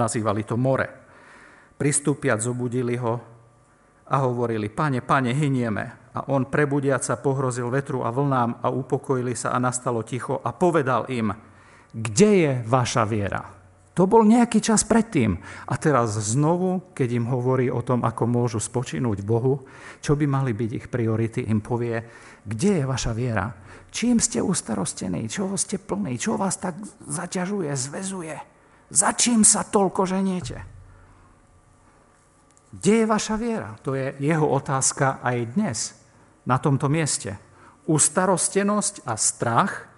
Nazývali 0.00 0.48
to 0.48 0.56
more. 0.56 0.88
Pristúpiac 1.76 2.40
zobudili 2.40 2.96
ho 2.96 3.20
a 4.08 4.16
hovorili, 4.24 4.72
pane, 4.72 5.04
pane, 5.04 5.36
hynieme. 5.36 6.16
A 6.16 6.24
on 6.32 6.48
prebudiac 6.48 7.04
sa 7.04 7.20
pohrozil 7.20 7.68
vetru 7.68 8.00
a 8.00 8.08
vlnám 8.08 8.64
a 8.64 8.72
upokojili 8.72 9.36
sa 9.36 9.52
a 9.52 9.60
nastalo 9.60 10.00
ticho 10.08 10.40
a 10.40 10.56
povedal 10.56 11.04
im, 11.12 11.36
kde 11.92 12.30
je 12.32 12.52
vaša 12.64 13.04
viera? 13.04 13.59
To 14.00 14.08
bol 14.08 14.24
nejaký 14.24 14.64
čas 14.64 14.80
predtým. 14.88 15.36
A 15.68 15.76
teraz 15.76 16.16
znovu, 16.16 16.88
keď 16.96 17.20
im 17.20 17.28
hovorí 17.28 17.68
o 17.68 17.84
tom, 17.84 18.00
ako 18.00 18.24
môžu 18.24 18.56
spočinúť 18.56 19.20
Bohu, 19.20 19.68
čo 20.00 20.16
by 20.16 20.24
mali 20.24 20.56
byť 20.56 20.70
ich 20.72 20.86
priority, 20.88 21.44
im 21.44 21.60
povie, 21.60 22.00
kde 22.40 22.80
je 22.80 22.84
vaša 22.88 23.12
viera? 23.12 23.52
Čím 23.92 24.16
ste 24.16 24.40
ustarostení? 24.40 25.28
Čo 25.28 25.52
ste 25.60 25.76
plní? 25.76 26.16
Čo 26.16 26.40
vás 26.40 26.56
tak 26.56 26.80
zaťažuje, 27.04 27.68
zvezuje? 27.76 28.40
Za 28.88 29.12
čím 29.12 29.44
sa 29.44 29.68
toľko 29.68 30.08
ženiete? 30.08 30.64
Kde 32.72 33.04
je 33.04 33.04
vaša 33.04 33.36
viera? 33.36 33.76
To 33.84 33.92
je 33.92 34.16
jeho 34.16 34.48
otázka 34.48 35.20
aj 35.20 35.60
dnes, 35.60 35.92
na 36.48 36.56
tomto 36.56 36.88
mieste. 36.88 37.36
Ustarostenosť 37.84 39.04
a 39.04 39.12
strach 39.20 39.89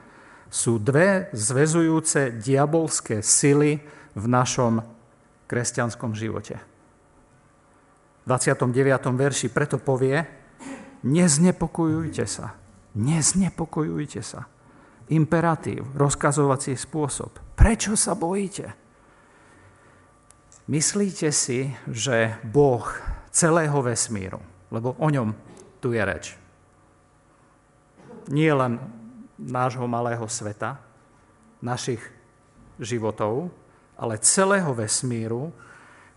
sú 0.53 0.77
dve 0.77 1.33
zväzujúce 1.33 2.37
diabolské 2.37 3.25
sily 3.25 3.81
v 4.13 4.25
našom 4.29 4.85
kresťanskom 5.49 6.13
živote. 6.13 6.61
V 8.23 8.25
29. 8.29 8.69
verši 9.17 9.49
preto 9.49 9.81
povie, 9.81 10.21
neznepokojujte 11.09 12.29
sa, 12.29 12.53
neznepokojujte 12.93 14.21
sa. 14.21 14.45
Imperatív, 15.09 15.97
rozkazovací 15.97 16.77
spôsob. 16.77 17.57
Prečo 17.57 17.97
sa 17.97 18.13
bojíte? 18.13 18.77
Myslíte 20.71 21.35
si, 21.35 21.75
že 21.91 22.39
Boh 22.47 22.87
celého 23.33 23.83
vesmíru, 23.83 24.39
lebo 24.71 24.95
o 25.01 25.09
ňom 25.11 25.35
tu 25.83 25.91
je 25.91 26.03
reč, 26.05 26.39
nie 28.31 28.53
len 28.55 29.02
nášho 29.39 29.85
malého 29.89 30.25
sveta, 30.29 30.81
našich 31.63 32.03
životov, 32.83 33.53
ale 33.97 34.19
celého 34.19 34.75
vesmíru, 34.75 35.55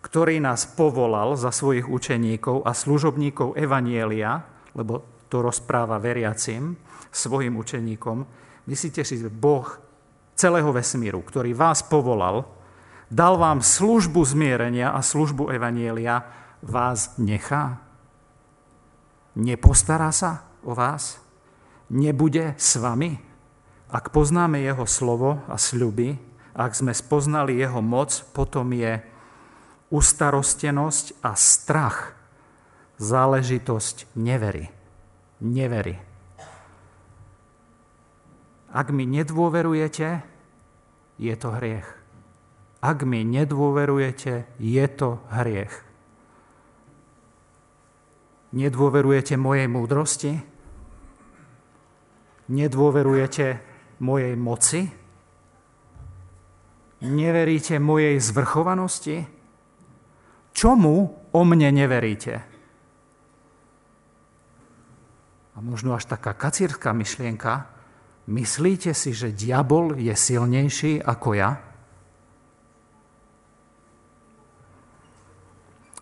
ktorý 0.01 0.37
nás 0.41 0.69
povolal 0.69 1.33
za 1.33 1.49
svojich 1.49 1.89
učeníkov 1.89 2.65
a 2.65 2.73
služobníkov 2.73 3.57
Evanielia, 3.57 4.41
lebo 4.77 5.25
to 5.29 5.41
rozpráva 5.41 5.97
veriacim, 5.97 6.77
svojim 7.09 7.57
učeníkom. 7.57 8.21
Myslíte 8.69 9.01
si, 9.01 9.17
že 9.17 9.33
Boh 9.33 9.65
celého 10.37 10.69
vesmíru, 10.69 11.25
ktorý 11.25 11.57
vás 11.57 11.81
povolal, 11.81 12.45
dal 13.09 13.39
vám 13.39 13.65
službu 13.65 14.21
zmierenia 14.25 14.93
a 14.93 15.01
službu 15.01 15.49
Evanielia, 15.49 16.21
vás 16.61 17.17
nechá? 17.17 17.81
Nepostará 19.35 20.09
sa 20.13 20.47
o 20.61 20.73
vás? 20.77 21.24
Nebude 21.89 22.57
s 22.57 22.77
vami? 22.77 23.17
Ak 23.89 24.09
poznáme 24.09 24.59
jeho 24.61 24.83
slovo 24.89 25.41
a 25.45 25.55
sľuby, 25.55 26.17
ak 26.55 26.71
sme 26.73 26.95
spoznali 26.95 27.59
jeho 27.59 27.83
moc, 27.83 28.11
potom 28.31 28.71
je 28.71 29.03
ustarostenosť 29.91 31.21
a 31.21 31.35
strach 31.35 32.15
záležitosť 32.97 34.15
nevery. 34.15 34.71
Nevery. 35.43 35.99
Ak 38.71 38.91
mi 38.91 39.07
nedôverujete, 39.07 40.23
je 41.19 41.33
to 41.35 41.49
hriech. 41.55 41.87
Ak 42.83 43.03
mi 43.07 43.23
nedôverujete, 43.23 44.47
je 44.59 44.85
to 44.91 45.19
hriech. 45.31 45.71
Nedôverujete 48.55 49.35
mojej 49.35 49.67
múdrosti? 49.67 50.54
Nedôverujete 52.45 53.45
mojej 54.05 54.33
moci? 54.37 54.81
Neveríte 57.05 57.81
mojej 57.81 58.17
zvrchovanosti? 58.21 59.25
Čomu 60.55 60.95
o 61.33 61.41
mne 61.43 61.69
neveríte? 61.73 62.33
A 65.55 65.57
možno 65.63 65.95
až 65.95 66.05
taká 66.05 66.35
kacírska 66.35 66.91
myšlienka, 66.91 67.71
myslíte 68.27 68.91
si, 68.91 69.15
že 69.15 69.31
diabol 69.31 69.95
je 69.95 70.11
silnejší 70.11 70.99
ako 70.99 71.29
ja? 71.33 71.59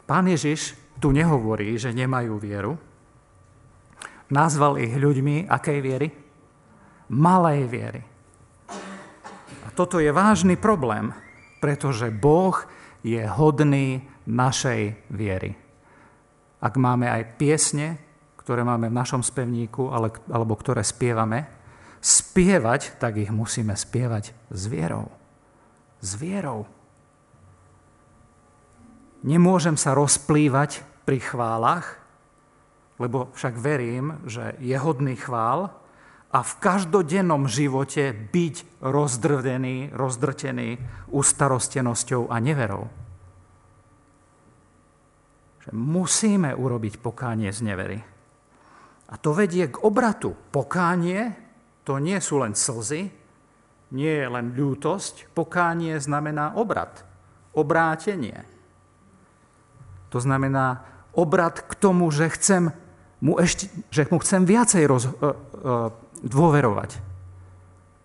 Pán 0.04 0.28
Ježiš 0.28 0.76
tu 1.00 1.16
nehovorí, 1.16 1.80
že 1.80 1.96
nemajú 1.96 2.36
vieru. 2.36 2.76
Nazval 4.34 4.82
ich 4.82 4.94
ľuďmi 4.94 5.48
akej 5.48 5.80
viery? 5.80 6.23
Malej 7.10 7.68
viery. 7.68 8.04
A 9.64 9.68
toto 9.76 10.00
je 10.00 10.12
vážny 10.12 10.60
problém, 10.60 11.16
pretože 11.64 12.12
Boh 12.12 12.56
je 13.04 13.20
hodný 13.24 14.04
našej 14.28 14.96
viery. 15.12 15.56
Ak 16.64 16.80
máme 16.80 17.12
aj 17.12 17.36
piesne, 17.36 18.00
ktoré 18.40 18.64
máme 18.64 18.92
v 18.92 19.00
našom 19.00 19.24
spevníku, 19.24 19.92
ale, 19.92 20.12
alebo 20.32 20.56
ktoré 20.56 20.84
spievame, 20.84 21.48
spievať, 22.04 23.00
tak 23.00 23.16
ich 23.20 23.32
musíme 23.32 23.72
spievať 23.76 24.36
s 24.52 24.64
vierou. 24.68 25.08
S 26.04 26.20
vierou. 26.20 26.68
Nemôžem 29.24 29.80
sa 29.80 29.96
rozplývať 29.96 30.84
pri 31.08 31.24
chválach, 31.24 32.04
lebo 33.00 33.32
však 33.32 33.56
verím, 33.56 34.20
že 34.28 34.60
je 34.60 34.76
hodný 34.76 35.16
chvál, 35.16 35.72
a 36.34 36.40
v 36.42 36.54
každodennom 36.58 37.46
živote 37.46 38.10
byť 38.10 38.82
rozdrvený, 38.82 39.94
rozdrtený 39.94 40.82
ustarostenosťou 41.14 42.34
a 42.34 42.42
neverou. 42.42 42.90
Že 45.62 45.72
musíme 45.78 46.58
urobiť 46.58 46.98
pokánie 46.98 47.54
z 47.54 47.62
nevery. 47.62 48.00
A 49.14 49.16
to 49.22 49.30
vedie 49.38 49.70
k 49.70 49.78
obratu. 49.86 50.34
Pokánie 50.50 51.38
to 51.86 52.02
nie 52.02 52.18
sú 52.18 52.42
len 52.42 52.58
slzy, 52.58 53.14
nie 53.94 54.14
je 54.18 54.26
len 54.26 54.58
ľútosť. 54.58 55.30
Pokánie 55.38 56.02
znamená 56.02 56.58
obrat, 56.58 57.06
obrátenie. 57.54 58.42
To 60.10 60.18
znamená 60.18 60.82
obrat 61.14 61.62
k 61.62 61.74
tomu, 61.78 62.10
že 62.10 62.34
chcem 62.34 62.74
mu, 63.22 63.38
ešte, 63.38 63.70
že 63.94 64.10
mu 64.10 64.18
chcem 64.18 64.44
viacej 64.50 64.84
roz, 64.90 65.06
uh, 65.06 65.14
uh, 65.14 66.03
dôverovať. 66.24 66.98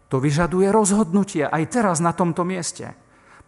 To 0.09 0.19
vyžaduje 0.19 0.69
rozhodnutie 0.73 1.45
aj 1.45 1.65
teraz 1.69 1.97
na 2.03 2.17
tomto 2.17 2.43
mieste. 2.43 2.97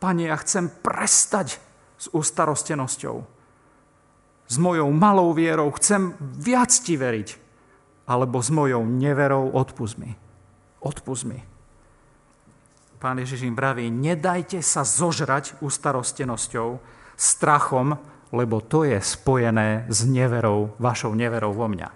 Pane, 0.00 0.28
ja 0.28 0.36
chcem 0.40 0.68
prestať 0.68 1.60
s 2.00 2.08
ustarostenosťou. 2.12 3.16
S 4.50 4.56
mojou 4.56 4.88
malou 4.92 5.32
vierou 5.36 5.68
chcem 5.76 6.16
viac 6.20 6.72
ti 6.72 6.96
veriť. 6.96 7.28
Alebo 8.08 8.42
s 8.42 8.50
mojou 8.50 8.82
neverou 8.82 9.52
odpust 9.54 10.00
mi. 10.00 10.16
Odpust 10.80 11.24
mi. 11.28 11.38
Pán 13.00 13.16
Ježiš 13.16 13.48
im 13.48 13.56
vraví, 13.56 13.88
nedajte 13.88 14.60
sa 14.60 14.84
zožrať 14.84 15.56
ustarostenosťou, 15.64 16.76
strachom, 17.16 17.96
lebo 18.28 18.60
to 18.60 18.84
je 18.84 19.00
spojené 19.00 19.88
s 19.88 20.04
neverou, 20.04 20.76
vašou 20.76 21.16
neverou 21.16 21.56
vo 21.56 21.64
mňa. 21.64 21.88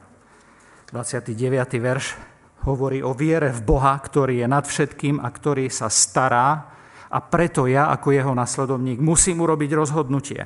29. 0.93 1.37
verš 1.77 2.17
hovorí 2.65 3.05
o 3.05 3.13
viere 3.13 3.53
v 3.53 3.61
Boha, 3.65 3.95
ktorý 4.01 4.41
je 4.45 4.49
nad 4.49 4.65
všetkým 4.65 5.21
a 5.21 5.29
ktorý 5.29 5.69
sa 5.69 5.93
stará 5.93 6.75
a 7.15 7.19
preto 7.23 7.69
ja 7.71 7.93
ako 7.93 8.11
jeho 8.11 8.33
nasledovník 8.35 8.99
musím 8.99 9.45
urobiť 9.45 9.71
rozhodnutie. 9.77 10.43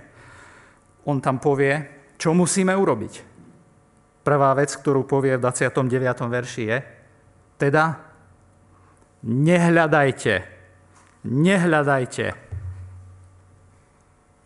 On 1.08 1.22
tam 1.22 1.40
povie, 1.40 1.88
čo 2.20 2.34
musíme 2.36 2.74
urobiť. 2.76 3.24
Prvá 4.26 4.52
vec, 4.52 4.74
ktorú 4.74 5.08
povie 5.08 5.40
v 5.40 5.44
29. 5.46 6.28
verši 6.28 6.64
je, 6.68 6.78
teda 7.56 7.96
nehľadajte, 9.24 10.34
nehľadajte 11.24 12.26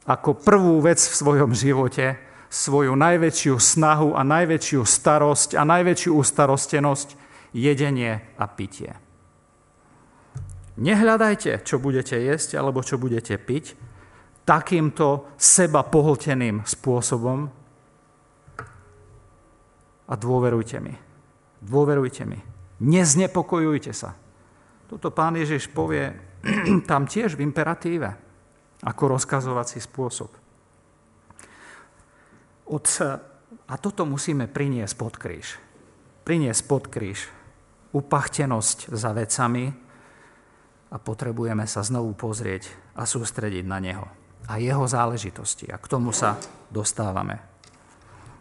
ako 0.07 0.31
prvú 0.39 0.79
vec 0.83 0.99
v 0.99 1.15
svojom 1.15 1.51
živote 1.55 2.19
svoju 2.53 2.93
najväčšiu 2.95 3.57
snahu 3.57 4.13
a 4.13 4.23
najväčšiu 4.23 4.85
starosť 4.85 5.57
a 5.57 5.63
najväčšiu 5.65 6.13
ustarostenosť 6.13 7.09
jedenie 7.53 8.35
a 8.37 8.45
pitie. 8.49 8.97
Nehľadajte, 10.81 11.61
čo 11.63 11.77
budete 11.77 12.17
jesť 12.17 12.57
alebo 12.57 12.81
čo 12.81 12.97
budete 12.97 13.37
piť 13.37 13.77
takýmto 14.43 15.37
seba 15.37 15.85
pohlteným 15.87 16.65
spôsobom 16.65 17.47
a 20.09 20.15
dôverujte 20.17 20.79
mi. 20.83 20.97
Dôverujte 21.63 22.25
mi. 22.27 22.41
Neznepokojujte 22.83 23.93
sa. 23.95 24.19
Toto 24.91 25.15
pán 25.15 25.39
Ježiš 25.39 25.71
povie 25.71 26.11
tam 26.91 27.07
tiež 27.07 27.39
v 27.39 27.45
imperatíve, 27.47 28.11
ako 28.83 29.03
rozkazovací 29.15 29.79
spôsob. 29.79 30.31
Od, 32.73 32.85
a 33.69 33.75
toto 33.79 34.03
musíme 34.09 34.51
priniesť 34.51 34.95
pod 34.99 35.15
kríž. 35.21 35.61
Priniesť 36.27 36.63
pod 36.67 36.91
kríž 36.91 37.42
upachtenosť 37.93 38.93
za 38.93 39.11
vecami 39.13 39.69
a 40.93 40.97
potrebujeme 41.01 41.65
sa 41.65 41.85
znovu 41.85 42.13
pozrieť 42.17 42.69
a 42.97 43.09
sústrediť 43.09 43.65
na 43.65 43.79
Neho 43.81 44.07
a 44.49 44.59
Jeho 44.59 44.85
záležitosti. 44.85 45.69
A 45.73 45.81
k 45.81 45.87
tomu 45.89 46.13
sa 46.13 46.37
dostávame. 46.69 47.39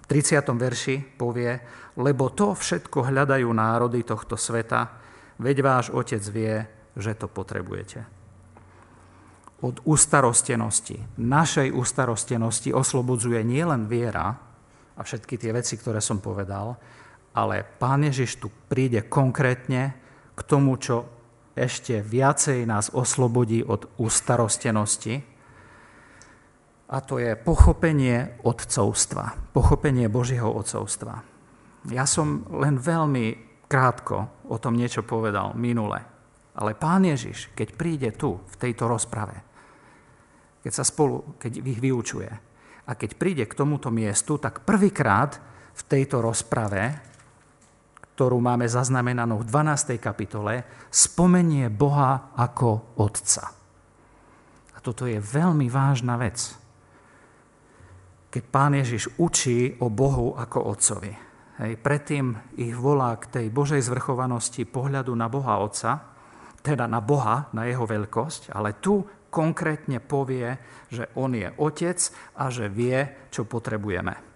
V 0.03 0.05
30. 0.09 0.43
verši 0.55 0.95
povie, 1.15 1.55
lebo 1.99 2.31
to 2.31 2.51
všetko 2.51 3.07
hľadajú 3.11 3.47
národy 3.51 4.03
tohto 4.03 4.35
sveta, 4.35 4.91
veď 5.39 5.57
váš 5.63 5.85
otec 5.95 6.23
vie, 6.27 6.55
že 6.95 7.15
to 7.15 7.31
potrebujete. 7.31 8.03
Od 9.61 9.77
ustarostenosti, 9.85 11.21
našej 11.21 11.69
ustarostenosti 11.69 12.73
oslobodzuje 12.73 13.45
nielen 13.45 13.85
viera 13.85 14.33
a 14.97 15.01
všetky 15.05 15.37
tie 15.37 15.53
veci, 15.53 15.77
ktoré 15.77 16.01
som 16.01 16.17
povedal, 16.17 16.75
ale 17.31 17.63
Pán 17.63 18.03
Ježiš 18.03 18.43
tu 18.43 18.47
príde 18.67 19.07
konkrétne 19.07 19.95
k 20.35 20.41
tomu, 20.43 20.75
čo 20.79 21.07
ešte 21.55 21.99
viacej 21.99 22.63
nás 22.67 22.91
oslobodí 22.91 23.63
od 23.63 23.87
ustarostenosti, 23.99 25.31
a 26.91 26.99
to 26.99 27.23
je 27.23 27.39
pochopenie 27.39 28.43
otcovstva, 28.43 29.55
pochopenie 29.55 30.11
Božieho 30.11 30.51
otcovstva. 30.51 31.23
Ja 31.87 32.03
som 32.03 32.43
len 32.51 32.75
veľmi 32.75 33.51
krátko 33.71 34.43
o 34.51 34.59
tom 34.59 34.75
niečo 34.75 35.07
povedal 35.07 35.55
minule. 35.55 36.03
Ale 36.51 36.75
pán 36.75 37.07
Ježiš, 37.07 37.55
keď 37.55 37.67
príde 37.79 38.09
tu, 38.11 38.43
v 38.43 38.55
tejto 38.59 38.91
rozprave, 38.91 39.39
keď 40.59 40.71
sa 40.75 40.83
spolu, 40.83 41.39
keď 41.39 41.63
ich 41.63 41.79
vyučuje 41.79 42.27
a 42.83 42.91
keď 42.91 43.15
príde 43.15 43.43
k 43.47 43.55
tomuto 43.55 43.87
miestu, 43.87 44.35
tak 44.35 44.67
prvýkrát 44.67 45.39
v 45.71 45.81
tejto 45.87 46.19
rozprave, 46.19 47.10
ktorú 48.15 48.37
máme 48.37 48.67
zaznamenanú 48.67 49.41
v 49.41 49.47
12. 49.47 49.97
kapitole, 49.97 50.67
spomenie 50.91 51.71
Boha 51.71 52.35
ako 52.37 52.99
Otca. 52.99 53.49
A 54.75 54.77
toto 54.83 55.07
je 55.07 55.17
veľmi 55.17 55.71
vážna 55.71 56.19
vec. 56.19 56.37
Keď 58.31 58.43
pán 58.47 58.75
Ježiš 58.77 59.11
učí 59.19 59.75
o 59.83 59.91
Bohu 59.91 60.35
ako 60.35 60.71
Otcovi. 60.71 61.13
Hej, 61.61 61.77
predtým 61.83 62.57
ich 62.57 62.73
volá 62.73 63.13
k 63.19 63.27
tej 63.27 63.45
Božej 63.53 63.83
zvrchovanosti 63.85 64.65
pohľadu 64.65 65.13
na 65.13 65.27
Boha 65.27 65.59
Otca, 65.59 65.99
teda 66.61 66.87
na 66.87 67.01
Boha, 67.01 67.51
na 67.51 67.67
jeho 67.67 67.83
veľkosť, 67.85 68.53
ale 68.53 68.77
tu 68.79 69.03
konkrétne 69.33 69.97
povie, 70.03 70.57
že 70.91 71.09
on 71.17 71.33
je 71.33 71.49
otec 71.57 71.97
a 72.37 72.51
že 72.51 72.69
vie, 72.69 73.29
čo 73.31 73.47
potrebujeme. 73.47 74.30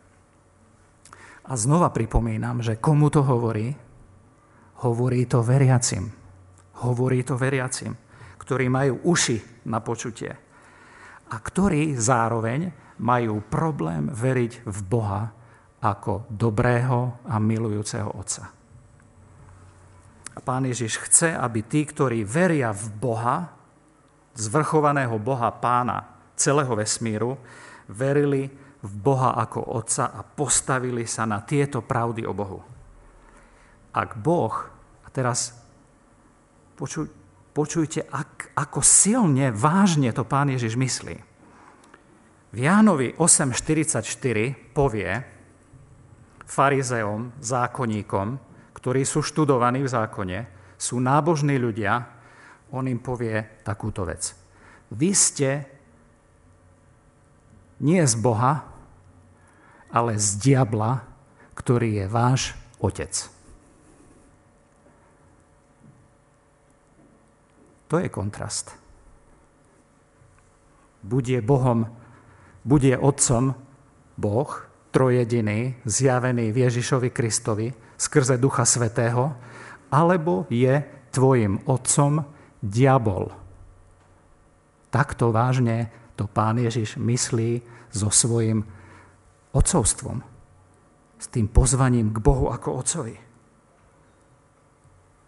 A 1.45 1.53
znova 1.53 1.93
pripomínam, 1.93 2.61
že 2.65 2.81
komu 2.81 3.13
to 3.13 3.21
hovorí? 3.21 3.73
Hovorí 4.81 5.29
to 5.29 5.45
veriacim. 5.45 6.09
Hovorí 6.81 7.21
to 7.23 7.37
veriacim, 7.39 7.95
ktorí 8.41 8.67
majú 8.67 8.99
uši 9.07 9.65
na 9.69 9.79
počutie 9.79 10.45
a 11.25 11.35
ktorí 11.41 11.97
zároveň 11.97 12.69
majú 13.01 13.41
problém 13.47 14.11
veriť 14.11 14.67
v 14.67 14.79
Boha, 14.85 15.23
ako 15.85 16.25
dobrého 16.33 17.21
a 17.29 17.37
milujúceho 17.37 18.09
Otca. 18.17 18.49
A 20.35 20.39
Pán 20.41 20.65
Ježiš 20.65 20.97
chce, 20.97 21.29
aby 21.31 21.61
tí, 21.61 21.85
ktorí 21.85 22.25
veria 22.25 22.73
v 22.73 22.89
Boha, 22.97 23.53
zvrchovaného 24.33 25.15
Boha 25.21 25.47
Pána 25.53 26.09
celého 26.33 26.73
vesmíru, 26.73 27.37
verili 27.87 28.49
v 28.81 28.91
Boha 28.99 29.37
ako 29.39 29.79
Otca 29.79 30.11
a 30.11 30.25
postavili 30.25 31.07
sa 31.07 31.23
na 31.23 31.41
tieto 31.45 31.85
pravdy 31.85 32.27
o 32.27 32.33
Bohu. 32.35 32.59
Ak 33.95 34.19
Boh, 34.19 34.55
a 35.03 35.07
teraz 35.13 35.55
počuj, 36.75 37.07
počujte, 37.55 38.03
ak, 38.03 38.51
ako 38.59 38.83
silne, 38.83 39.55
vážne 39.55 40.11
to 40.11 40.27
Pán 40.27 40.51
Ježiš 40.51 40.75
myslí. 40.75 41.15
V 42.55 42.57
Jánovi 42.59 43.15
8.44 43.19 44.03
povie, 44.75 45.11
farizeom, 46.45 47.35
zákonníkom, 47.41 48.27
ktorí 48.75 49.01
sú 49.03 49.25
študovaní 49.25 49.83
v 49.83 49.91
zákone, 49.91 50.37
sú 50.75 50.99
nábožní 51.01 51.57
ľudia, 51.57 52.05
on 52.75 52.85
im 52.85 52.99
povie 52.99 53.63
takúto 53.63 54.03
vec. 54.03 54.35
Vy 54.91 55.11
ste 55.15 55.49
nie 57.79 58.03
z 58.07 58.15
Boha, 58.19 58.67
ale 59.91 60.19
z 60.19 60.39
diabla, 60.39 61.03
ktorý 61.55 62.03
je 62.03 62.05
váš 62.11 62.41
otec. 62.83 63.11
To 67.87 68.01
je 68.01 68.09
kontrast. 68.09 68.75
Bude 71.05 71.37
Bohom, 71.45 71.85
bude 72.65 72.97
otcom 72.97 73.53
Boh, 74.17 74.49
trojediný, 74.89 75.77
zjavený 75.85 76.49
v 76.49 76.65
Ježišovi 76.65 77.09
Kristovi 77.13 77.69
skrze 77.95 78.41
Ducha 78.41 78.65
Svetého, 78.65 79.37
alebo 79.93 80.49
je 80.49 80.81
tvojim 81.13 81.61
otcom 81.69 82.25
diabol. 82.59 83.31
Takto 84.89 85.29
vážne 85.29 85.93
to 86.15 86.27
pán 86.31 86.57
Ježiš 86.57 86.95
myslí 86.95 87.59
so 87.91 88.07
svojim 88.07 88.63
otcovstvom, 89.51 90.23
s 91.19 91.25
tým 91.31 91.47
pozvaním 91.47 92.11
k 92.11 92.17
Bohu 92.19 92.51
ako 92.51 92.69
otcovi. 92.83 93.15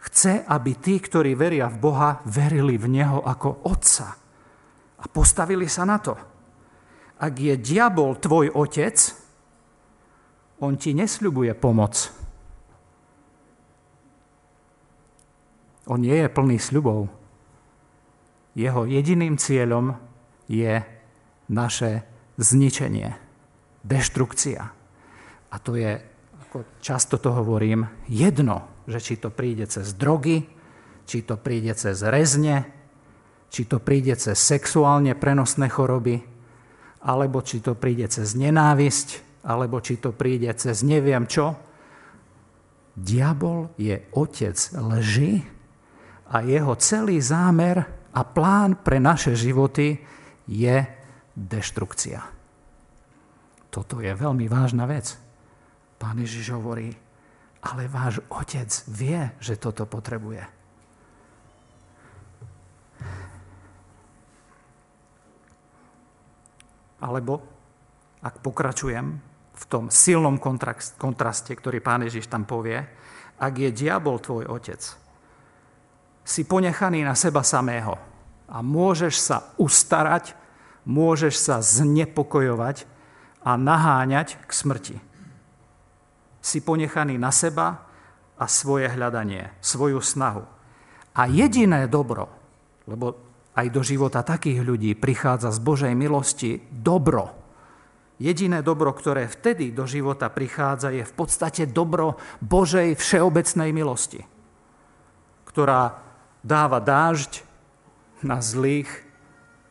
Chce, 0.07 0.47
aby 0.47 0.71
tí, 0.79 1.03
ktorí 1.03 1.35
veria 1.35 1.67
v 1.67 1.83
Boha, 1.83 2.23
verili 2.23 2.79
v 2.79 2.87
Neho 2.87 3.19
ako 3.23 3.67
otca 3.67 4.15
a 4.97 5.05
postavili 5.11 5.67
sa 5.67 5.83
na 5.83 5.99
to. 5.99 6.15
Ak 7.19 7.35
je 7.35 7.59
diabol 7.59 8.15
tvoj 8.15 8.55
otec, 8.55 8.95
on 10.63 10.79
ti 10.79 10.95
nesľubuje 10.95 11.51
pomoc. 11.59 11.93
On 15.87 15.99
nie 15.99 16.15
je 16.15 16.29
plný 16.31 16.57
sľubov. 16.59 17.11
Jeho 18.57 18.81
jediným 18.89 19.37
cieľom 19.37 20.06
je 20.47 20.83
naše 21.51 22.03
zničenie, 22.39 23.15
deštrukcia. 23.83 24.61
A 25.47 25.55
to 25.63 25.79
je, 25.79 25.99
ako 26.47 26.67
často 26.83 27.19
to 27.19 27.31
hovorím, 27.31 27.87
jedno, 28.07 28.83
že 28.87 28.99
či 28.99 29.15
to 29.19 29.31
príde 29.31 29.67
cez 29.67 29.95
drogy, 29.95 30.57
Či 31.07 31.23
to 31.23 31.39
príde 31.39 31.71
cez 31.71 32.03
rezne, 32.03 32.67
či 33.47 33.63
to 33.63 33.79
príde 33.79 34.11
cez 34.19 34.35
sexuálne 34.35 35.15
prenosné 35.15 35.71
choroby, 35.71 36.19
alebo 37.07 37.39
či 37.39 37.63
to 37.63 37.79
príde 37.79 38.11
cez 38.11 38.35
nenávisť, 38.35 39.39
alebo 39.47 39.79
či 39.79 40.03
to 40.03 40.11
príde 40.11 40.51
cez 40.59 40.83
neviem 40.83 41.23
čo. 41.23 41.55
Diabol 42.91 43.71
je 43.79 44.03
otec 44.19 44.59
lži 44.75 45.47
a 46.27 46.43
jeho 46.43 46.75
celý 46.75 47.23
zámer 47.23 47.87
a 48.11 48.21
plán 48.27 48.83
pre 48.83 48.99
naše 48.99 49.31
životy 49.31 50.03
je 50.47 50.87
deštrukcia. 51.35 52.23
Toto 53.69 54.01
je 54.01 54.09
veľmi 54.09 54.49
vážna 54.49 54.87
vec. 54.89 55.13
Pán 55.99 56.17
Ježiš 56.17 56.55
hovorí, 56.55 56.89
ale 57.61 57.91
váš 57.91 58.23
otec 58.31 58.69
vie, 58.89 59.19
že 59.37 59.59
toto 59.59 59.85
potrebuje. 59.85 60.41
Alebo, 66.97 67.45
ak 68.25 68.41
pokračujem 68.41 69.05
v 69.57 69.63
tom 69.69 69.93
silnom 69.93 70.41
kontraste, 70.97 71.53
ktorý 71.53 71.77
pán 71.77 72.01
Ježiš 72.09 72.25
tam 72.25 72.49
povie, 72.49 72.81
ak 73.37 73.53
je 73.53 73.69
diabol 73.69 74.17
tvoj 74.17 74.49
otec, 74.49 74.81
si 76.25 76.41
ponechaný 76.43 77.05
na 77.05 77.13
seba 77.13 77.45
samého 77.45 78.16
a 78.47 78.63
môžeš 78.63 79.15
sa 79.19 79.37
ustarať, 79.59 80.33
môžeš 80.87 81.35
sa 81.35 81.59
znepokojovať 81.59 82.87
a 83.43 83.59
naháňať 83.59 84.39
k 84.47 84.51
smrti. 84.51 84.95
Si 86.39 86.63
ponechaný 86.63 87.19
na 87.19 87.31
seba 87.35 87.87
a 88.39 88.45
svoje 88.47 88.87
hľadanie, 88.87 89.51
svoju 89.59 89.99
snahu. 89.99 90.47
A 91.17 91.21
jediné 91.27 91.91
dobro, 91.91 92.31
lebo 92.87 93.19
aj 93.57 93.67
do 93.73 93.81
života 93.81 94.21
takých 94.21 94.61
ľudí 94.61 94.93
prichádza 94.93 95.49
z 95.49 95.59
Božej 95.59 95.93
milosti 95.97 96.61
dobro. 96.69 97.33
Jediné 98.21 98.61
dobro, 98.61 98.93
ktoré 98.93 99.25
vtedy 99.25 99.73
do 99.73 99.89
života 99.89 100.29
prichádza, 100.29 100.93
je 100.93 101.05
v 101.05 101.13
podstate 101.13 101.65
dobro 101.65 102.21
Božej 102.41 102.93
všeobecnej 102.97 103.73
milosti, 103.73 104.21
ktorá 105.49 106.01
dáva 106.45 106.77
dážď 106.77 107.46
na 108.25 108.41
zlých 108.41 108.89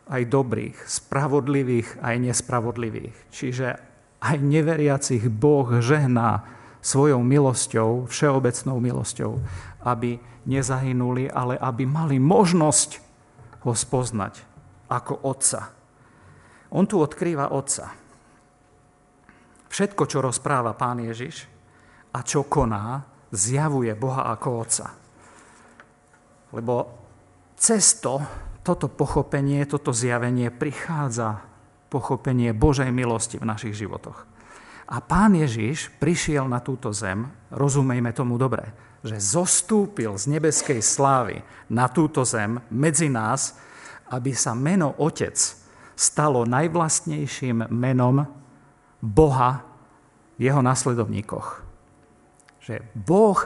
aj 0.07 0.23
dobrých, 0.31 0.77
spravodlivých 0.87 1.99
aj 1.99 2.15
nespravodlivých. 2.31 3.17
Čiže 3.35 3.67
aj 4.23 4.37
neveriacich 4.39 5.27
Boh 5.27 5.67
žehná 5.83 6.47
svojou 6.79 7.19
milosťou, 7.27 8.07
všeobecnou 8.07 8.79
milosťou, 8.79 9.43
aby 9.83 10.23
nezahynuli, 10.47 11.27
ale 11.27 11.59
aby 11.59 11.83
mali 11.83 12.23
možnosť 12.23 13.03
ho 13.67 13.75
spoznať 13.75 14.39
ako 14.87 15.27
Otca. 15.27 15.75
On 16.71 16.87
tu 16.87 17.03
odkrýva 17.03 17.51
Otca. 17.51 17.91
Všetko, 19.67 20.07
čo 20.07 20.23
rozpráva 20.23 20.79
Pán 20.79 21.03
Ježiš 21.03 21.51
a 22.15 22.23
čo 22.23 22.47
koná, 22.47 23.03
zjavuje 23.35 23.91
Boha 23.99 24.31
ako 24.31 24.49
Otca. 24.63 24.87
Lebo 26.55 27.06
cez 27.57 27.99
to, 27.99 28.21
toto 28.63 28.87
pochopenie, 28.87 29.65
toto 29.65 29.91
zjavenie 29.91 30.53
prichádza 30.53 31.43
pochopenie 31.89 32.53
Božej 32.53 32.93
milosti 32.93 33.41
v 33.41 33.49
našich 33.49 33.75
životoch. 33.75 34.27
A 34.87 35.03
pán 35.03 35.35
Ježiš 35.35 35.91
prišiel 35.99 36.47
na 36.47 36.63
túto 36.63 36.95
zem, 36.95 37.27
rozumejme 37.51 38.15
tomu 38.15 38.39
dobre, 38.39 38.71
že 39.03 39.19
zostúpil 39.19 40.15
z 40.15 40.39
nebeskej 40.39 40.79
slávy 40.79 41.43
na 41.71 41.91
túto 41.91 42.23
zem 42.23 42.63
medzi 42.71 43.11
nás, 43.11 43.59
aby 44.15 44.31
sa 44.31 44.55
meno 44.55 44.95
Otec 45.03 45.35
stalo 45.99 46.47
najvlastnejším 46.47 47.67
menom 47.73 48.27
Boha 49.03 49.67
v 50.39 50.41
jeho 50.47 50.63
nasledovníkoch. 50.63 51.67
Že 52.63 52.83
Boh 52.95 53.39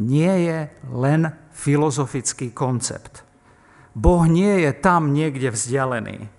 nie 0.00 0.48
je 0.48 0.58
len 0.92 1.28
filozofický 1.52 2.56
koncept. 2.56 3.29
Boh 3.94 4.24
nie 4.26 4.64
je 4.64 4.72
tam 4.76 5.12
niekde 5.12 5.50
vzdialený. 5.50 6.30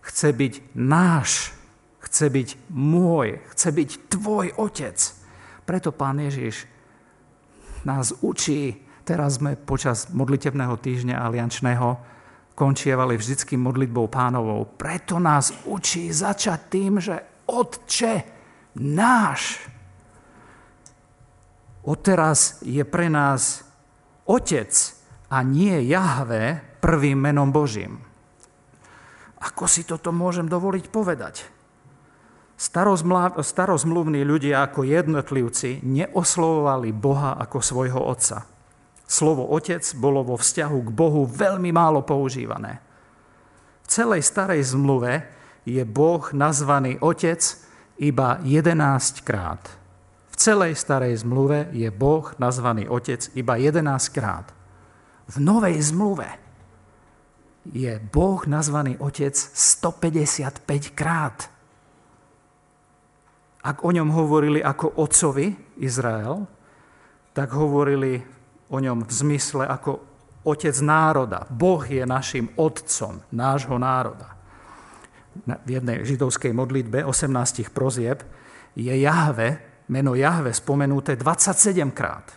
Chce 0.00 0.28
byť 0.32 0.54
náš 0.76 1.60
chce 2.10 2.26
byť 2.26 2.48
môj, 2.74 3.38
chce 3.54 3.68
byť 3.70 3.90
tvoj 4.10 4.46
otec. 4.58 4.98
Preto 5.62 5.94
pán 5.94 6.18
Ježiš 6.18 6.66
nás 7.86 8.10
učí, 8.26 8.82
teraz 9.06 9.38
sme 9.38 9.54
počas 9.54 10.10
modlitebného 10.10 10.74
týždňa 10.74 11.16
aliančného 11.22 11.88
končievali 12.58 13.14
vždycky 13.14 13.54
modlitbou 13.56 14.10
pánovou. 14.10 14.66
Preto 14.66 15.22
nás 15.22 15.54
učí 15.70 16.10
začať 16.10 16.60
tým, 16.66 16.98
že 16.98 17.16
Otče 17.46 18.14
náš. 18.82 19.62
Odteraz 21.86 22.60
je 22.66 22.82
pre 22.84 23.08
nás 23.08 23.64
Otec 24.26 24.70
a 25.30 25.40
nie 25.46 25.88
Jahve 25.88 26.69
prvým 26.80 27.20
menom 27.20 27.52
Božím. 27.52 28.00
Ako 29.40 29.64
si 29.68 29.84
toto 29.84 30.12
môžem 30.12 30.48
dovoliť 30.48 30.84
povedať? 30.92 31.60
starozmluvní 32.60 34.20
ľudia 34.20 34.68
ako 34.68 34.84
jednotlivci 34.84 35.80
neoslovovali 35.80 36.92
Boha 36.92 37.40
ako 37.40 37.64
svojho 37.64 38.04
otca. 38.04 38.44
Slovo 39.08 39.48
otec 39.48 39.80
bolo 39.96 40.20
vo 40.20 40.36
vzťahu 40.36 40.78
k 40.84 40.90
Bohu 40.92 41.24
veľmi 41.24 41.72
málo 41.72 42.04
používané. 42.04 42.84
V 43.82 43.86
celej 43.88 44.28
starej 44.28 44.76
zmluve 44.76 45.24
je 45.64 45.80
Boh 45.88 46.20
nazvaný 46.36 47.00
otec 47.00 47.40
iba 47.96 48.36
11 48.44 49.24
krát. 49.24 49.64
V 50.30 50.34
celej 50.36 50.76
starej 50.76 51.24
zmluve 51.24 51.72
je 51.72 51.88
Boh 51.88 52.28
nazvaný 52.36 52.92
otec 52.92 53.24
iba 53.32 53.56
11 53.56 54.12
krát. 54.12 54.52
V 55.32 55.36
novej 55.40 55.80
zmluve 55.80 56.49
je 57.68 57.92
Boh 58.00 58.40
nazvaný 58.48 58.96
otec 58.96 59.36
155 59.36 60.64
krát. 60.96 61.52
Ak 63.60 63.84
o 63.84 63.92
ňom 63.92 64.08
hovorili 64.16 64.64
ako 64.64 64.96
otcovi 64.96 65.76
Izrael, 65.84 66.48
tak 67.36 67.52
hovorili 67.52 68.16
o 68.72 68.80
ňom 68.80 69.04
v 69.04 69.12
zmysle 69.12 69.68
ako 69.68 70.00
otec 70.48 70.72
národa. 70.80 71.44
Boh 71.52 71.84
je 71.84 72.00
našim 72.08 72.48
otcom 72.56 73.20
nášho 73.28 73.76
národa. 73.76 74.40
V 75.44 75.68
jednej 75.68 76.02
židovskej 76.08 76.56
modlitbe 76.56 77.04
18 77.04 77.68
prozieb 77.70 78.24
je 78.72 78.90
Jahve, 78.96 79.60
meno 79.92 80.16
Jahve 80.16 80.56
spomenuté 80.56 81.14
27 81.14 81.92
krát. 81.92 82.32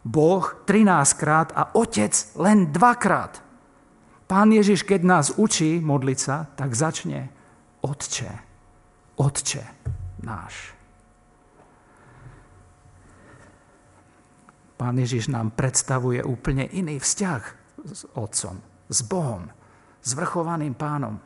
Boh 0.00 0.42
13 0.64 1.20
krát 1.20 1.52
a 1.52 1.76
Otec 1.76 2.32
len 2.40 2.72
dvakrát. 2.72 3.49
Pán 4.30 4.54
Ježiš, 4.54 4.86
keď 4.86 5.00
nás 5.02 5.26
učí 5.34 5.82
modliť 5.82 6.18
sa, 6.22 6.46
tak 6.54 6.70
začne 6.78 7.26
Otče, 7.82 8.30
Otče 9.18 9.64
náš. 10.22 10.70
Pán 14.78 14.94
Ježiš 15.02 15.34
nám 15.34 15.50
predstavuje 15.58 16.22
úplne 16.22 16.70
iný 16.70 17.02
vzťah 17.02 17.42
s 17.90 18.06
Otcom, 18.14 18.62
s 18.86 19.02
Bohom, 19.02 19.50
s 19.98 20.14
vrchovaným 20.14 20.78
pánom. 20.78 21.18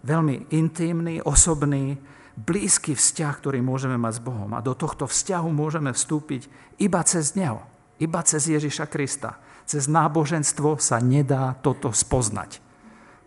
Veľmi 0.00 0.48
intimný, 0.56 1.20
osobný, 1.20 2.00
blízky 2.40 2.96
vzťah, 2.96 3.34
ktorý 3.36 3.60
môžeme 3.60 4.00
mať 4.00 4.16
s 4.16 4.24
Bohom. 4.24 4.56
A 4.56 4.64
do 4.64 4.72
tohto 4.72 5.04
vzťahu 5.04 5.52
môžeme 5.52 5.92
vstúpiť 5.92 6.48
iba 6.80 7.04
cez 7.04 7.36
Neho, 7.36 7.60
iba 8.00 8.24
cez 8.24 8.48
Ježiša 8.48 8.88
Krista. 8.88 9.36
Cez 9.68 9.84
náboženstvo 9.84 10.80
sa 10.80 10.96
nedá 10.96 11.52
toto 11.60 11.92
spoznať. 11.92 12.64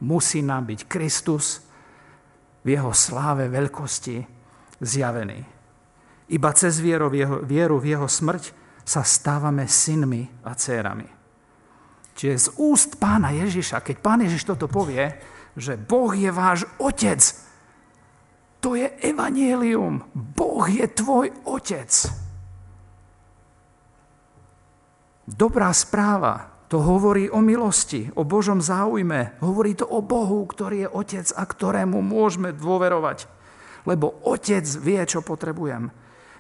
Musí 0.02 0.42
nám 0.42 0.74
byť 0.74 0.90
Kristus 0.90 1.62
v 2.66 2.74
jeho 2.74 2.90
sláve, 2.98 3.46
veľkosti, 3.46 4.26
zjavený. 4.82 5.38
Iba 6.34 6.50
cez 6.58 6.82
vieru 6.82 7.14
v 7.14 7.22
jeho, 7.22 7.38
vieru 7.46 7.78
v 7.78 7.94
jeho 7.94 8.10
smrť 8.10 8.58
sa 8.82 9.06
stávame 9.06 9.70
synmi 9.70 10.26
a 10.42 10.58
dcérami. 10.58 11.06
Čiže 12.18 12.38
z 12.38 12.48
úst 12.58 12.98
pána 12.98 13.30
Ježiša, 13.38 13.86
keď 13.86 13.96
pán 14.02 14.26
Ježiš 14.26 14.50
toto 14.50 14.66
povie, 14.66 15.14
že 15.54 15.78
Boh 15.78 16.10
je 16.10 16.32
váš 16.34 16.66
otec, 16.82 17.22
to 18.62 18.74
je 18.78 18.90
evanielium. 19.06 20.06
Boh 20.14 20.66
je 20.66 20.86
tvoj 20.90 21.34
otec. 21.46 21.90
Dobrá 25.32 25.72
správa, 25.72 26.52
to 26.68 26.84
hovorí 26.84 27.32
o 27.32 27.40
milosti, 27.40 28.12
o 28.16 28.28
Božom 28.28 28.60
záujme. 28.60 29.40
Hovorí 29.40 29.76
to 29.76 29.88
o 29.88 30.04
Bohu, 30.04 30.44
ktorý 30.44 30.88
je 30.88 30.90
otec 30.92 31.28
a 31.36 31.44
ktorému 31.48 32.04
môžeme 32.04 32.52
dôverovať 32.52 33.42
lebo 33.86 34.22
otec 34.30 34.66
vie, 34.82 35.02
čo 35.06 35.26
potrebujem. 35.26 35.90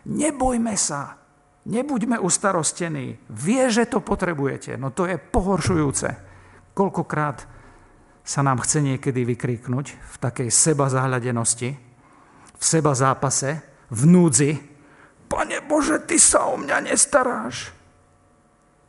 Nebojme 0.10 0.75
sa, 0.77 1.17
Nebuďme 1.62 2.17
ustarostení. 2.17 3.21
Vie, 3.30 3.69
že 3.69 3.86
to 3.86 4.01
potrebujete. 4.01 4.82
No 4.82 4.89
to 4.89 5.06
je 5.06 5.21
pohoršujúce. 5.21 6.10
Koľkokrát 6.73 7.45
sa 8.25 8.41
nám 8.41 8.65
chce 8.65 8.82
niekedy 8.82 9.21
vykriknúť 9.21 9.86
v 9.93 10.15
takej 10.17 10.49
seba 10.49 10.89
zahľadenosti, 10.89 11.69
v 12.58 12.63
seba 12.65 12.97
zápase, 12.97 13.62
v 13.93 14.01
núdzi. 14.10 14.51
Pane 15.30 15.62
Bože, 15.62 16.01
Ty 16.01 16.17
sa 16.17 16.49
o 16.49 16.58
mňa 16.58 16.89
nestaráš. 16.89 17.69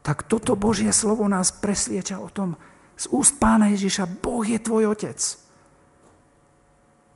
Tak 0.02 0.26
toto 0.26 0.58
Božie 0.58 0.90
slovo 0.90 1.30
nás 1.30 1.54
presvieča 1.54 2.18
o 2.18 2.26
tom 2.26 2.58
z 2.98 3.06
úst 3.14 3.38
Pána 3.38 3.70
Ježiša. 3.70 4.10
Boh 4.18 4.42
je 4.42 4.58
tvoj 4.58 4.90
Otec. 4.90 5.18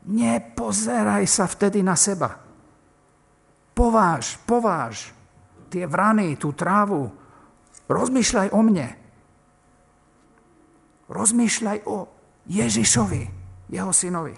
Nepozeraj 0.06 1.26
sa 1.26 1.50
vtedy 1.50 1.82
na 1.82 1.98
seba. 1.98 2.38
Pováž, 3.74 4.38
pováž 4.46 5.10
tie 5.66 5.84
vrany, 5.84 6.38
tú 6.38 6.54
trávu. 6.54 7.10
Rozmýšľaj 7.90 8.48
o 8.54 8.60
mne. 8.62 8.88
Rozmýšľaj 11.10 11.78
o 11.90 12.06
Ježišovi, 12.46 13.22
jeho 13.70 13.92
synovi. 13.92 14.34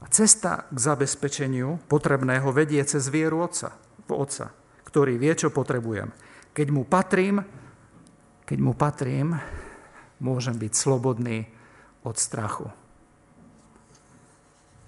A 0.00 0.06
cesta 0.08 0.70
k 0.70 0.78
zabezpečeniu 0.78 1.82
potrebného 1.90 2.48
vedie 2.54 2.80
cez 2.86 3.10
vieru 3.10 3.42
Otca, 3.42 3.74
v 4.06 4.10
Otca, 4.16 4.54
ktorý 4.86 5.18
vie, 5.18 5.34
čo 5.34 5.52
potrebujem. 5.52 6.10
Keď 6.50 6.68
mu 6.70 6.82
patrím, 6.84 7.42
keď 8.44 8.58
mu 8.58 8.74
patrím, 8.74 9.38
môžem 10.18 10.58
byť 10.58 10.72
slobodný 10.74 11.46
od 12.02 12.16
strachu. 12.18 12.66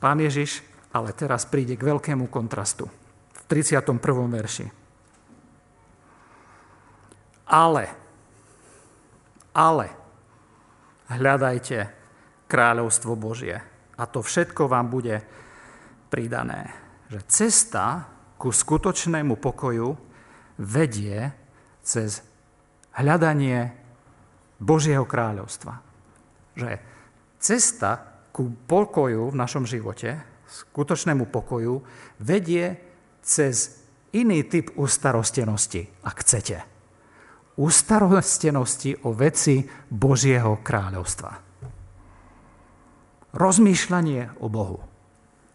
Pán 0.03 0.19
Ježiš 0.19 0.73
ale 0.93 1.17
teraz 1.17 1.49
príde 1.49 1.75
k 1.75 1.89
veľkému 1.89 2.29
kontrastu. 2.29 2.85
V 3.33 3.41
31. 3.49 3.97
verši. 4.29 4.67
Ale, 7.49 7.85
ale, 9.53 9.89
hľadajte 11.13 11.79
kráľovstvo 12.49 13.13
Božie 13.17 13.61
a 13.97 14.03
to 14.09 14.25
všetko 14.25 14.69
vám 14.69 14.89
bude 14.89 15.21
pridané. 16.09 16.73
Že 17.13 17.21
cesta 17.29 17.85
ku 18.41 18.49
skutočnému 18.49 19.37
pokoju 19.37 19.97
vedie 20.61 21.42
cez 21.83 22.23
hľadanie 22.97 23.75
Božieho 24.63 25.05
kráľovstva. 25.05 25.83
Že 26.55 26.79
cesta 27.43 27.91
ku 28.31 28.49
pokoju 28.67 29.35
v 29.35 29.39
našom 29.39 29.69
živote, 29.69 30.23
skutočnému 30.49 31.29
pokoju, 31.29 31.83
vedie 32.23 32.79
cez 33.21 33.83
iný 34.15 34.47
typ 34.47 34.73
ustarostenosti, 34.79 35.91
ak 36.07 36.17
chcete 36.23 36.73
ustarostenosti 37.57 39.05
o 39.05 39.13
veci 39.13 39.61
Božieho 39.89 40.65
kráľovstva. 40.65 41.31
Rozmýšľanie 43.33 44.41
o 44.41 44.47
Bohu. 44.49 44.92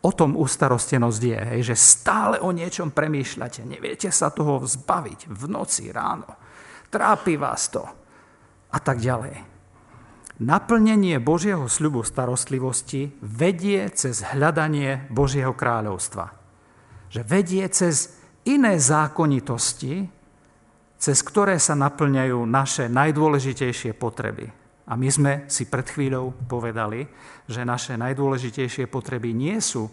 O 0.07 0.15
tom 0.15 0.39
ustarostenosť 0.39 1.21
je, 1.21 1.39
hej, 1.51 1.61
že 1.73 1.75
stále 1.75 2.39
o 2.39 2.55
niečom 2.55 2.95
premýšľate. 2.95 3.67
Neviete 3.67 4.07
sa 4.07 4.31
toho 4.31 4.63
zbaviť 4.63 5.27
v 5.27 5.43
noci, 5.51 5.91
ráno. 5.91 6.31
Trápi 6.87 7.35
vás 7.35 7.67
to. 7.67 7.83
A 8.71 8.77
tak 8.79 9.03
ďalej. 9.03 9.43
Naplnenie 10.37 11.19
Božieho 11.19 11.67
sľubu 11.67 12.07
starostlivosti 12.07 13.19
vedie 13.19 13.83
cez 13.91 14.23
hľadanie 14.23 15.11
Božieho 15.11 15.51
kráľovstva. 15.51 16.31
Že 17.11 17.21
vedie 17.27 17.65
cez 17.67 18.15
iné 18.47 18.79
zákonitosti, 18.79 20.07
cez 20.95 21.17
ktoré 21.19 21.59
sa 21.59 21.75
naplňajú 21.75 22.39
naše 22.47 22.87
najdôležitejšie 22.87 23.91
potreby. 23.91 24.66
A 24.87 24.95
my 24.95 25.09
sme 25.11 25.33
si 25.51 25.67
pred 25.67 25.83
chvíľou 25.83 26.31
povedali, 26.47 27.03
že 27.47 27.67
naše 27.67 27.99
najdôležitejšie 27.99 28.87
potreby 28.87 29.35
nie 29.35 29.59
sú 29.59 29.91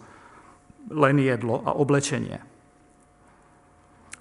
len 0.91 1.19
jedlo 1.19 1.59
a 1.67 1.75
oblečenie. 1.75 2.39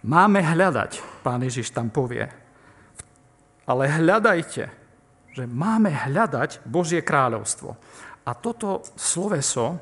Máme 0.04 0.42
hľadať, 0.42 1.22
pán 1.24 1.40
Ježiš 1.46 1.72
tam 1.72 1.88
povie, 1.88 2.26
ale 3.64 3.84
hľadajte, 3.88 4.64
že 5.32 5.44
máme 5.48 5.88
hľadať 5.88 6.62
Božie 6.68 7.00
kráľovstvo. 7.00 7.74
A 8.24 8.30
toto 8.36 8.84
sloveso 8.94 9.80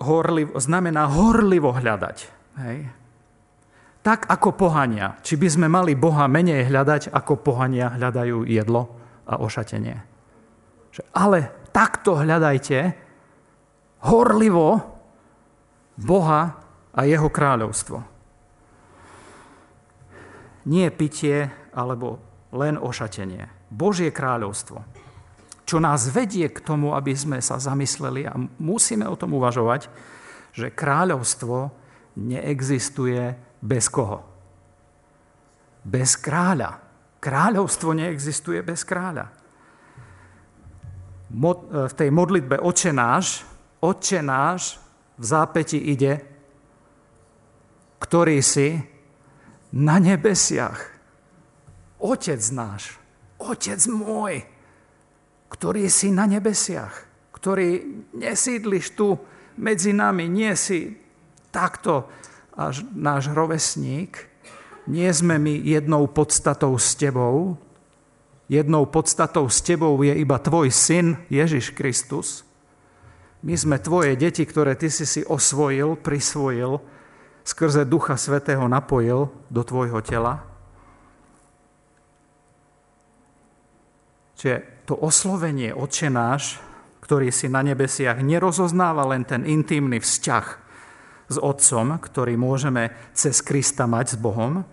horlivo, 0.00 0.56
znamená 0.56 1.06
horlivo 1.10 1.74
hľadať. 1.74 2.16
Hej? 2.62 2.78
Tak 4.02 4.30
ako 4.30 4.54
pohania. 4.54 5.18
Či 5.20 5.36
by 5.36 5.48
sme 5.48 5.66
mali 5.68 5.98
Boha 5.98 6.24
menej 6.30 6.70
hľadať, 6.70 7.12
ako 7.12 7.42
pohania 7.42 7.92
hľadajú 7.92 8.46
jedlo 8.46 8.88
a 9.28 9.38
ošatenie. 9.42 9.96
Ale 11.14 11.70
takto 11.70 12.18
hľadajte 12.18 12.78
horlivo 14.08 14.82
Boha 15.98 16.42
a 16.94 17.00
jeho 17.06 17.30
kráľovstvo. 17.30 17.98
Nie 20.68 20.90
pitie 20.90 21.70
alebo 21.74 22.18
len 22.54 22.78
ošatenie. 22.78 23.70
Božie 23.70 24.10
kráľovstvo. 24.10 24.82
Čo 25.68 25.76
nás 25.84 26.08
vedie 26.08 26.48
k 26.48 26.64
tomu, 26.64 26.96
aby 26.96 27.12
sme 27.12 27.44
sa 27.44 27.60
zamysleli 27.60 28.24
a 28.24 28.32
musíme 28.56 29.04
o 29.04 29.18
tom 29.20 29.36
uvažovať, 29.36 29.92
že 30.56 30.72
kráľovstvo 30.72 31.70
neexistuje 32.16 33.36
bez 33.60 33.90
koho? 33.90 34.22
Bez 35.84 36.18
kráľa. 36.18 36.78
Kráľovstvo 37.18 37.94
neexistuje 37.94 38.62
bez 38.62 38.86
kráľa. 38.86 39.26
E, 41.28 41.54
v 41.88 41.92
tej 41.92 42.10
modlitbe 42.14 42.62
Oče 42.62 42.94
náš, 42.94 43.42
Oče 43.82 44.20
náš 44.22 44.78
v 45.18 45.24
zápäti 45.24 45.78
ide, 45.78 46.22
ktorý 47.98 48.38
si 48.40 48.78
na 49.74 49.98
nebesiach. 49.98 50.80
Otec 51.98 52.38
náš, 52.54 52.94
Otec 53.42 53.82
môj, 53.90 54.46
ktorý 55.50 55.90
si 55.90 56.14
na 56.14 56.30
nebesiach, 56.30 56.94
ktorý 57.34 57.82
nesídliš 58.14 58.94
tu 58.94 59.18
medzi 59.58 59.90
nami, 59.90 60.30
nie 60.30 60.54
si 60.54 60.94
takto 61.50 62.06
až 62.58 62.82
náš 62.90 63.30
rovesník, 63.30 64.26
nie 64.90 65.06
sme 65.14 65.38
my 65.38 65.54
jednou 65.62 66.10
podstatou 66.10 66.74
s 66.74 66.98
tebou, 66.98 67.54
jednou 68.50 68.82
podstatou 68.90 69.46
s 69.46 69.62
tebou 69.62 69.94
je 70.02 70.10
iba 70.18 70.42
tvoj 70.42 70.74
syn 70.74 71.22
Ježiš 71.30 71.70
Kristus. 71.70 72.42
My 73.46 73.54
sme 73.54 73.78
tvoje 73.78 74.18
deti, 74.18 74.42
ktoré 74.42 74.74
ty 74.74 74.90
si 74.90 75.06
si 75.06 75.22
osvojil, 75.22 75.94
prisvojil, 75.94 76.82
skrze 77.46 77.86
Ducha 77.86 78.18
Svetého 78.18 78.66
napojil 78.66 79.30
do 79.46 79.62
tvojho 79.62 80.02
tela. 80.02 80.42
Čiže 84.34 84.82
to 84.82 84.98
oslovenie 84.98 85.70
Otče 85.70 86.10
náš, 86.10 86.58
ktorý 87.04 87.30
si 87.30 87.46
na 87.46 87.62
nebesiach 87.62 88.18
nerozoznáva 88.18 89.06
len 89.06 89.22
ten 89.22 89.46
intimný 89.46 90.02
vzťah 90.02 90.67
s 91.28 91.36
Otcom, 91.36 92.00
ktorý 92.00 92.40
môžeme 92.40 92.90
cez 93.12 93.44
Krista 93.44 93.84
mať 93.84 94.16
s 94.16 94.20
Bohom, 94.20 94.64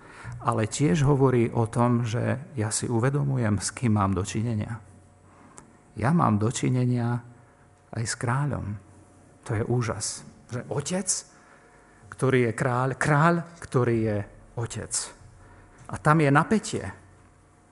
ale 0.45 0.71
tiež 0.71 1.03
hovorí 1.03 1.51
o 1.51 1.67
tom, 1.67 2.07
že 2.07 2.39
ja 2.55 2.71
si 2.71 2.87
uvedomujem, 2.87 3.59
s 3.59 3.73
kým 3.75 3.99
mám 3.99 4.15
dočinenia. 4.15 4.79
Ja 5.95 6.11
mám 6.15 6.39
dočinenia 6.39 7.19
aj 7.91 8.03
s 8.03 8.15
kráľom. 8.15 8.65
To 9.47 9.51
je 9.55 9.63
úžas. 9.67 10.23
Že 10.51 10.61
otec, 10.69 11.07
ktorý 12.13 12.39
je 12.49 12.51
kráľ, 12.53 12.89
kráľ, 12.95 13.35
ktorý 13.59 13.97
je 14.05 14.17
otec. 14.59 14.93
A 15.91 15.95
tam 15.99 16.21
je 16.23 16.29
napätie 16.31 16.85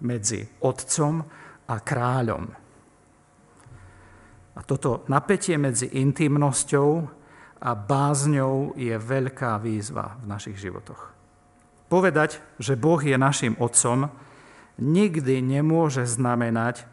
medzi 0.04 0.44
otcom 0.62 1.24
a 1.70 1.76
kráľom. 1.80 2.44
A 4.54 4.60
toto 4.62 5.08
napätie 5.10 5.58
medzi 5.58 5.98
intimnosťou 5.98 6.90
a 7.64 7.72
bázňou 7.72 8.76
je 8.76 8.92
veľká 9.00 9.56
výzva 9.64 10.20
v 10.20 10.26
našich 10.28 10.60
životoch. 10.60 11.16
Povedať, 11.88 12.44
že 12.60 12.76
Boh 12.76 13.00
je 13.00 13.16
našim 13.16 13.56
otcom, 13.56 14.12
nikdy 14.76 15.40
nemôže 15.40 16.04
znamenať, 16.04 16.84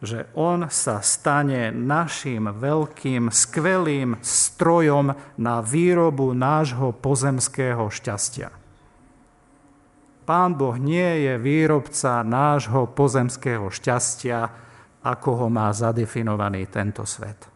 že 0.00 0.28
On 0.36 0.68
sa 0.68 1.04
stane 1.04 1.72
našim 1.72 2.48
veľkým, 2.48 3.28
skvelým 3.28 4.20
strojom 4.24 5.12
na 5.40 5.56
výrobu 5.60 6.32
nášho 6.32 6.92
pozemského 6.96 7.88
šťastia. 7.88 8.48
Pán 10.24 10.56
Boh 10.56 10.76
nie 10.80 11.28
je 11.28 11.36
výrobca 11.36 12.24
nášho 12.24 12.88
pozemského 12.96 13.68
šťastia, 13.68 14.40
ako 15.04 15.30
ho 15.44 15.48
má 15.52 15.68
zadefinovaný 15.68 16.64
tento 16.72 17.04
svet. 17.04 17.52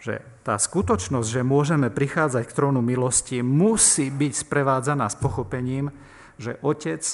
že 0.00 0.16
tá 0.40 0.56
skutočnosť, 0.56 1.28
že 1.28 1.42
môžeme 1.44 1.92
prichádzať 1.92 2.48
k 2.48 2.56
trónu 2.56 2.80
milosti, 2.80 3.44
musí 3.44 4.08
byť 4.08 4.32
sprevádzaná 4.32 5.06
s 5.12 5.20
pochopením, 5.20 5.92
že 6.40 6.56
Otec 6.64 7.04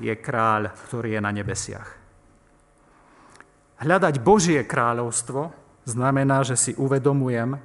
je 0.00 0.14
kráľ, 0.16 0.72
ktorý 0.88 1.16
je 1.16 1.20
na 1.20 1.32
nebesiach. 1.32 1.88
Hľadať 3.82 4.14
Božie 4.22 4.62
kráľovstvo 4.64 5.52
znamená, 5.84 6.46
že 6.46 6.56
si 6.56 6.72
uvedomujem, 6.78 7.58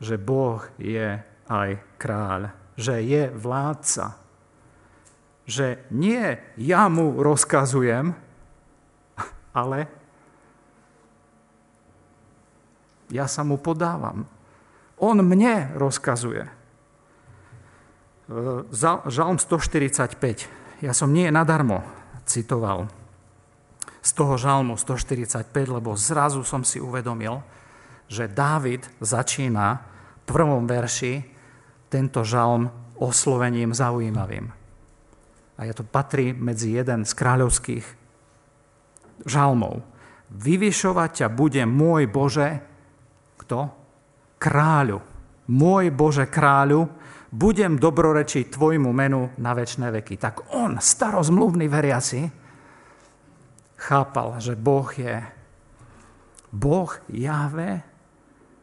že 0.00 0.16
Boh 0.16 0.64
je 0.80 1.20
aj 1.46 1.70
kráľ, 2.00 2.50
že 2.74 3.04
je 3.04 3.28
vládca, 3.28 4.16
že 5.44 5.84
nie 5.92 6.40
ja 6.56 6.88
mu 6.88 7.20
rozkazujem, 7.20 8.16
ale 9.60 9.99
ja 13.10 13.26
sa 13.26 13.42
mu 13.42 13.58
podávam. 13.58 14.26
On 15.02 15.18
mne 15.18 15.74
rozkazuje. 15.74 16.46
Žalm 19.10 19.36
145. 19.42 20.80
Ja 20.80 20.94
som 20.94 21.10
nie 21.10 21.28
nadarmo 21.34 21.82
citoval 22.24 22.88
z 24.00 24.10
toho 24.16 24.40
žalmu 24.40 24.80
145, 24.80 25.50
lebo 25.68 25.92
zrazu 25.98 26.40
som 26.46 26.64
si 26.64 26.80
uvedomil, 26.80 27.42
že 28.08 28.30
Dávid 28.30 28.88
začína 29.02 29.66
v 29.76 30.22
prvom 30.24 30.64
verši 30.64 31.26
tento 31.90 32.24
žalm 32.24 32.70
oslovením 32.96 33.74
zaujímavým. 33.74 34.46
A 35.58 35.60
je 35.68 35.74
to 35.76 35.84
patrí 35.84 36.32
medzi 36.32 36.72
jeden 36.78 37.04
z 37.04 37.12
kráľovských 37.12 37.84
žalmov. 39.28 39.84
Vyvyšovať 40.32 41.10
ťa 41.24 41.28
bude 41.28 41.60
môj 41.68 42.08
Bože, 42.08 42.64
kto? 43.50 43.66
Kráľu. 44.38 45.02
Môj 45.50 45.90
Bože 45.90 46.30
kráľu, 46.30 46.86
budem 47.34 47.74
dobrorečiť 47.74 48.54
tvojmu 48.54 48.94
menu 48.94 49.34
na 49.42 49.50
väčšie 49.50 49.90
veky. 49.90 50.14
Tak 50.14 50.54
on, 50.54 50.78
starozmluvný 50.78 51.66
veriaci, 51.66 52.30
chápal, 53.74 54.38
že 54.38 54.54
Boh 54.54 54.86
je 54.94 55.18
Boh 56.54 56.90
Jahve, 57.10 57.82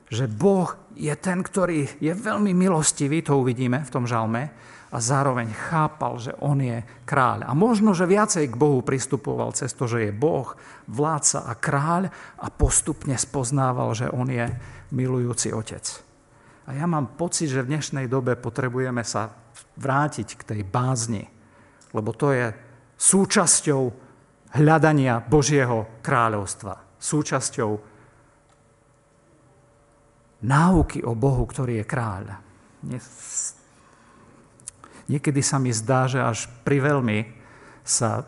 že 0.07 0.31
Boh 0.31 0.71
je 0.95 1.11
ten, 1.19 1.43
ktorý 1.43 1.99
je 1.99 2.15
veľmi 2.15 2.55
milostivý, 2.55 3.19
to 3.19 3.43
uvidíme 3.43 3.83
v 3.83 3.91
tom 3.91 4.07
žalme, 4.07 4.47
a 4.87 5.03
zároveň 5.03 5.51
chápal, 5.51 6.15
že 6.15 6.31
on 6.39 6.63
je 6.63 6.79
kráľ. 7.03 7.43
A 7.43 7.51
možno, 7.51 7.91
že 7.91 8.07
viacej 8.07 8.47
k 8.47 8.55
Bohu 8.55 8.79
pristupoval 8.79 9.51
cez 9.51 9.75
to, 9.75 9.83
že 9.83 10.07
je 10.07 10.11
Boh, 10.15 10.55
vládca 10.87 11.43
a 11.43 11.53
kráľ 11.59 12.03
a 12.39 12.47
postupne 12.47 13.19
spoznával, 13.19 13.91
že 13.91 14.07
on 14.07 14.31
je 14.31 14.47
milujúci 14.91 15.51
otec. 15.51 15.83
A 16.67 16.75
ja 16.75 16.83
mám 16.83 17.15
pocit, 17.15 17.47
že 17.47 17.63
v 17.63 17.71
dnešnej 17.75 18.11
dobe 18.11 18.35
potrebujeme 18.35 19.03
sa 19.07 19.31
vrátiť 19.79 20.27
k 20.35 20.41
tej 20.43 20.61
bázni, 20.67 21.23
lebo 21.95 22.11
to 22.11 22.35
je 22.35 22.51
súčasťou 22.99 23.81
hľadania 24.59 25.23
Božieho 25.23 26.01
kráľovstva, 26.03 26.99
súčasťou 26.99 27.71
náuky 30.43 31.01
o 31.07 31.13
Bohu, 31.15 31.43
ktorý 31.47 31.81
je 31.81 31.85
kráľ. 31.87 32.25
Niekedy 35.07 35.41
sa 35.41 35.57
mi 35.57 35.71
zdá, 35.71 36.11
že 36.11 36.19
až 36.19 36.51
pri 36.67 36.83
veľmi 36.83 37.19
sa 37.87 38.27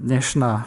dnešná 0.00 0.64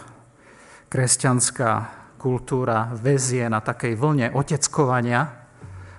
kresťanská 0.94 2.01
kultúra 2.22 2.94
väzie 2.94 3.50
na 3.50 3.66
takej 3.66 3.98
vlne 3.98 4.28
oteckovania 4.38 5.26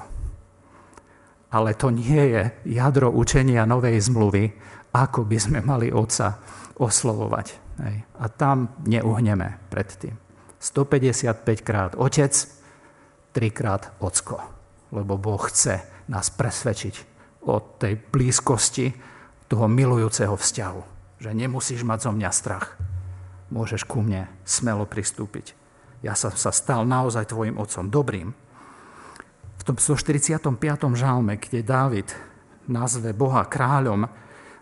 Ale 1.52 1.76
to 1.76 1.92
nie 1.92 2.22
je 2.32 2.42
jadro 2.72 3.12
učenia 3.12 3.68
novej 3.68 4.00
zmluvy, 4.00 4.56
ako 4.96 5.28
by 5.28 5.36
sme 5.36 5.60
mali 5.60 5.92
otca 5.92 6.40
oslovovať. 6.76 7.46
Hej. 7.82 7.96
A 8.20 8.24
tam 8.28 8.76
neuhneme 8.84 9.58
predtým. 9.72 10.16
155 10.62 11.66
krát 11.66 11.92
otec, 11.98 12.32
3 13.32 13.50
krát 13.50 13.90
ocko. 13.98 14.38
Lebo 14.92 15.16
Boh 15.18 15.40
chce 15.40 15.82
nás 16.06 16.30
presvedčiť 16.30 16.94
o 17.48 17.58
tej 17.58 17.98
blízkosti 17.98 18.92
toho 19.48 19.66
milujúceho 19.66 20.36
vzťahu. 20.36 20.82
Že 21.18 21.30
nemusíš 21.34 21.82
mať 21.82 21.98
zo 22.06 22.12
mňa 22.14 22.30
strach. 22.30 22.78
Môžeš 23.52 23.84
ku 23.84 24.00
mne 24.00 24.30
smelo 24.46 24.86
pristúpiť. 24.88 25.58
Ja 26.02 26.18
som 26.18 26.34
sa 26.34 26.50
stal 26.50 26.82
naozaj 26.82 27.30
tvojim 27.30 27.58
otcom 27.58 27.86
dobrým. 27.86 28.34
V 29.58 29.62
tom 29.62 29.78
145. 29.78 30.42
žalme, 30.98 31.38
kde 31.38 31.62
Dávid 31.62 32.10
nazve 32.66 33.14
Boha 33.14 33.46
kráľom, 33.46 34.10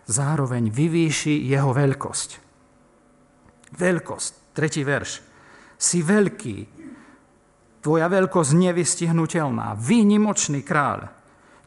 zároveň 0.07 0.69
vyvýši 0.69 1.49
jeho 1.49 1.71
veľkosť. 1.75 2.29
Veľkosť, 3.75 4.31
tretí 4.55 4.81
verš. 4.83 5.23
Si 5.81 6.05
veľký, 6.05 6.57
tvoja 7.81 8.07
veľkosť 8.07 8.51
nevystihnutelná, 8.53 9.73
výnimočný 9.73 10.61
kráľ. 10.61 11.09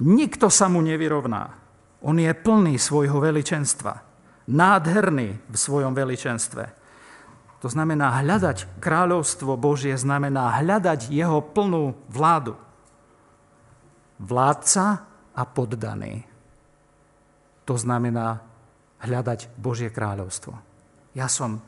Nikto 0.05 0.47
sa 0.51 0.71
mu 0.71 0.83
nevyrovná. 0.83 1.51
On 2.05 2.15
je 2.15 2.31
plný 2.31 2.77
svojho 2.77 3.19
veličenstva, 3.19 3.93
nádherný 4.47 5.29
v 5.51 5.57
svojom 5.57 5.97
veličenstve. 5.97 6.85
To 7.65 7.69
znamená 7.73 8.21
hľadať 8.21 8.77
kráľovstvo 8.77 9.57
Božie, 9.57 9.97
znamená 9.97 10.61
hľadať 10.61 11.09
jeho 11.09 11.41
plnú 11.41 11.97
vládu. 12.13 12.61
Vládca 14.21 15.09
a 15.33 15.43
poddaný. 15.49 16.34
To 17.65 17.75
znamená 17.77 18.45
hľadať 19.01 19.53
Božie 19.57 19.89
kráľovstvo. 19.89 20.53
Ja 21.15 21.29
som 21.31 21.63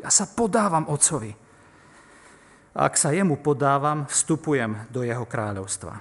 ja 0.00 0.08
sa 0.08 0.24
podávam 0.24 0.88
Otcovi. 0.88 1.32
Ak 2.72 2.96
sa 2.96 3.12
jemu 3.12 3.36
podávam, 3.44 4.08
vstupujem 4.08 4.88
do 4.88 5.04
jeho 5.04 5.28
kráľovstva. 5.28 5.92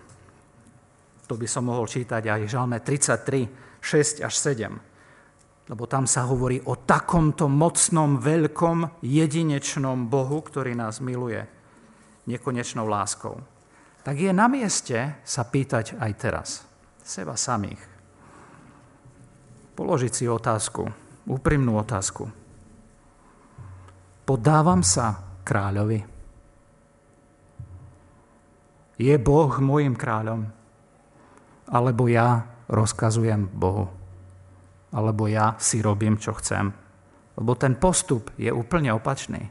To 1.27 1.35
by 1.35 1.47
som 1.49 1.67
mohol 1.67 1.85
čítať 1.85 2.23
aj 2.25 2.47
Žalme 2.47 2.79
33, 2.79 3.81
6 3.83 4.23
až 4.23 4.33
7. 4.33 5.69
Lebo 5.69 5.83
tam 5.85 6.09
sa 6.09 6.25
hovorí 6.25 6.63
o 6.65 6.79
takomto 6.79 7.45
mocnom, 7.51 8.17
veľkom, 8.17 9.03
jedinečnom 9.05 10.09
Bohu, 10.09 10.41
ktorý 10.41 10.73
nás 10.73 11.03
miluje 11.03 11.43
nekonečnou 12.25 12.89
láskou. 12.89 13.37
Tak 14.01 14.15
je 14.15 14.31
na 14.33 14.49
mieste 14.49 15.21
sa 15.21 15.43
pýtať 15.45 15.99
aj 15.99 16.11
teraz, 16.17 16.49
seba 17.03 17.37
samých. 17.37 17.98
Položiť 19.79 20.11
si 20.11 20.27
otázku, 20.27 20.91
úprimnú 21.23 21.79
otázku. 21.79 22.27
Podávam 24.27 24.83
sa 24.83 25.39
kráľovi. 25.47 26.03
Je 28.99 29.15
Boh 29.15 29.47
môjim 29.63 29.95
kráľom? 29.95 30.51
Alebo 31.71 32.11
ja 32.11 32.43
rozkazujem 32.67 33.47
Bohu? 33.55 33.87
Alebo 34.91 35.31
ja 35.31 35.55
si 35.63 35.79
robím, 35.79 36.19
čo 36.19 36.35
chcem? 36.35 36.75
Lebo 37.39 37.55
ten 37.55 37.79
postup 37.79 38.35
je 38.35 38.51
úplne 38.51 38.91
opačný. 38.91 39.47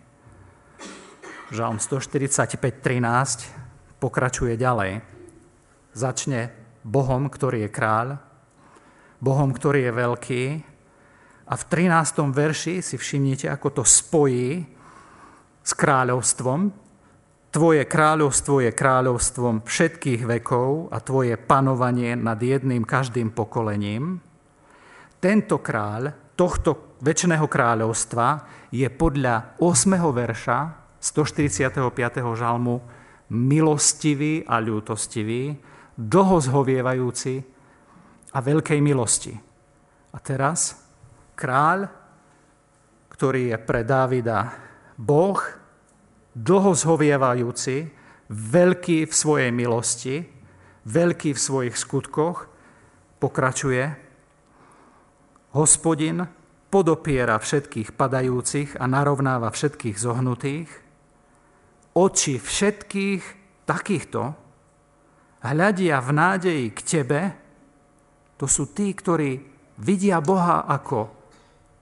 Žalm 1.57 1.81
145.13 1.81 3.97
pokračuje 3.97 4.61
ďalej. 4.61 5.01
Začne 5.97 6.53
Bohom, 6.85 7.33
ktorý 7.33 7.65
je 7.65 7.73
kráľ, 7.73 8.28
Bohom, 9.19 9.51
ktorý 9.51 9.91
je 9.91 9.93
veľký. 9.93 10.45
A 11.49 11.55
v 11.57 11.65
13. 11.65 12.29
verši 12.31 12.85
si 12.85 12.95
všimnite, 12.95 13.51
ako 13.51 13.83
to 13.83 13.85
spojí 13.85 14.63
s 15.65 15.73
kráľovstvom. 15.75 16.71
Tvoje 17.49 17.83
kráľovstvo 17.89 18.61
je 18.61 18.71
kráľovstvom 18.77 19.65
všetkých 19.65 20.23
vekov 20.29 20.93
a 20.93 21.01
tvoje 21.01 21.35
panovanie 21.41 22.13
nad 22.15 22.37
jedným 22.37 22.85
každým 22.85 23.33
pokolením. 23.33 24.21
Tento 25.19 25.59
kráľ 25.59 26.15
tohto 26.39 27.01
väčšného 27.03 27.49
kráľovstva 27.51 28.27
je 28.71 28.87
podľa 28.87 29.59
8. 29.59 29.99
verša 29.99 30.59
145. 31.01 31.75
žalmu 32.39 32.79
milostivý 33.33 34.47
a 34.47 34.63
ľútostivý, 34.63 35.59
dlho 35.99 36.37
zhovievajúci 36.39 37.58
a 38.33 38.39
veľkej 38.39 38.81
milosti. 38.83 39.33
A 40.13 40.19
teraz 40.21 40.77
kráľ, 41.39 41.89
ktorý 43.13 43.55
je 43.55 43.59
pre 43.61 43.83
Dávida 43.85 44.53
Boh, 44.99 45.39
dlho 46.35 46.73
zhovievajúci, 46.75 47.91
veľký 48.29 49.09
v 49.09 49.15
svojej 49.15 49.51
milosti, 49.51 50.27
veľký 50.87 51.31
v 51.35 51.41
svojich 51.41 51.77
skutkoch, 51.77 52.47
pokračuje. 53.19 53.85
Hospodin 55.57 56.29
podopiera 56.69 57.41
všetkých 57.41 57.97
padajúcich 57.97 58.77
a 58.77 58.85
narovnáva 58.85 59.49
všetkých 59.49 59.97
zohnutých. 59.97 60.71
Oči 61.97 62.39
všetkých 62.39 63.23
takýchto 63.65 64.37
hľadia 65.43 65.99
v 65.99 66.11
nádeji 66.13 66.67
k 66.71 66.81
tebe, 66.85 67.21
to 68.39 68.47
sú 68.47 68.71
tí, 68.71 68.95
ktorí 68.95 69.43
vidia 69.83 70.23
Boha 70.23 70.63
ako 70.71 71.11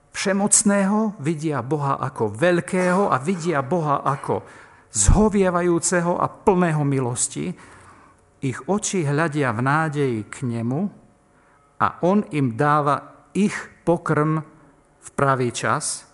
všemocného, 0.09 1.21
vidia 1.21 1.61
Boha 1.61 2.01
ako 2.01 2.33
veľkého 2.33 3.13
a 3.13 3.21
vidia 3.21 3.61
Boha 3.61 4.01
ako 4.01 4.41
zhovievajúceho 4.89 6.17
a 6.17 6.25
plného 6.25 6.81
milosti. 6.81 7.53
Ich 8.41 8.57
oči 8.65 9.05
hľadia 9.05 9.53
v 9.53 9.59
nádeji 9.61 10.19
k 10.25 10.35
nemu 10.49 10.81
a 11.77 11.87
on 12.01 12.25
im 12.33 12.57
dáva 12.57 13.29
ich 13.37 13.53
pokrm 13.85 14.41
v 14.97 15.09
pravý 15.13 15.53
čas, 15.53 16.09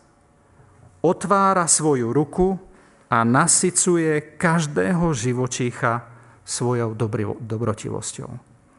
otvára 0.99 1.67
svoju 1.67 2.11
ruku 2.11 2.59
a 3.07 3.23
nasycuje 3.23 4.35
každého 4.35 5.15
živočícha 5.15 6.03
svojou 6.43 6.91
dobrotivosťou. 7.39 8.31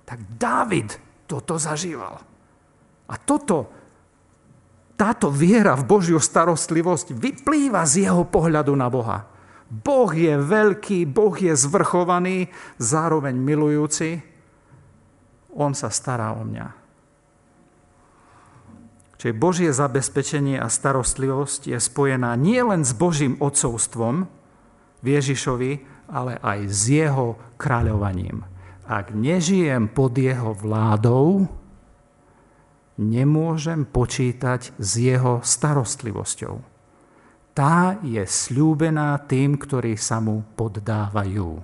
Tak 0.05 0.19
David 0.37 1.14
toto 1.25 1.57
zažíval. 1.57 2.21
A 3.09 3.15
toto, 3.21 3.69
táto 4.95 5.29
viera 5.29 5.75
v 5.75 5.85
Božiu 5.85 6.23
starostlivosť 6.23 7.13
vyplýva 7.13 7.83
z 7.85 8.09
jeho 8.09 8.25
pohľadu 8.25 8.73
na 8.73 8.89
Boha. 8.89 9.29
Boh 9.69 10.13
je 10.13 10.39
veľký, 10.39 11.09
Boh 11.09 11.35
je 11.35 11.53
zvrchovaný, 11.57 12.53
zároveň 12.79 13.35
milujúci. 13.35 14.23
On 15.57 15.75
sa 15.75 15.91
stará 15.91 16.37
o 16.37 16.47
mňa. 16.47 16.85
Čiže 19.19 19.41
Božie 19.41 19.73
zabezpečenie 19.73 20.61
a 20.61 20.69
starostlivosť 20.69 21.73
je 21.73 21.79
spojená 21.81 22.37
nielen 22.37 22.85
s 22.85 22.93
Božím 22.93 23.41
odcovstvom 23.41 24.29
v 25.01 25.07
Ježišovi, 25.09 25.73
ale 26.13 26.37
aj 26.45 26.69
s 26.69 26.93
jeho 26.93 27.41
kráľovaním. 27.57 28.54
Ak 28.85 29.17
nežijem 29.17 29.89
pod 29.89 30.13
jeho 30.13 30.53
vládou, 30.53 31.49
nemôžem 33.01 33.89
počítať 33.89 34.77
s 34.77 34.91
jeho 35.01 35.41
starostlivosťou. 35.41 36.61
Tá 37.55 37.97
je 38.03 38.21
slúbená 38.27 39.15
tým, 39.25 39.57
ktorí 39.57 39.95
sa 39.97 40.19
mu 40.19 40.43
poddávajú, 40.59 41.63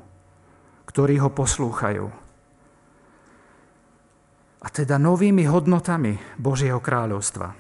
ktorí 0.87 1.15
ho 1.19 1.31
poslúchajú. 1.35 2.07
A 4.61 4.67
teda 4.71 4.97
novými 4.97 5.45
hodnotami 5.45 6.17
Božieho 6.39 6.79
kráľovstva. 6.79 7.53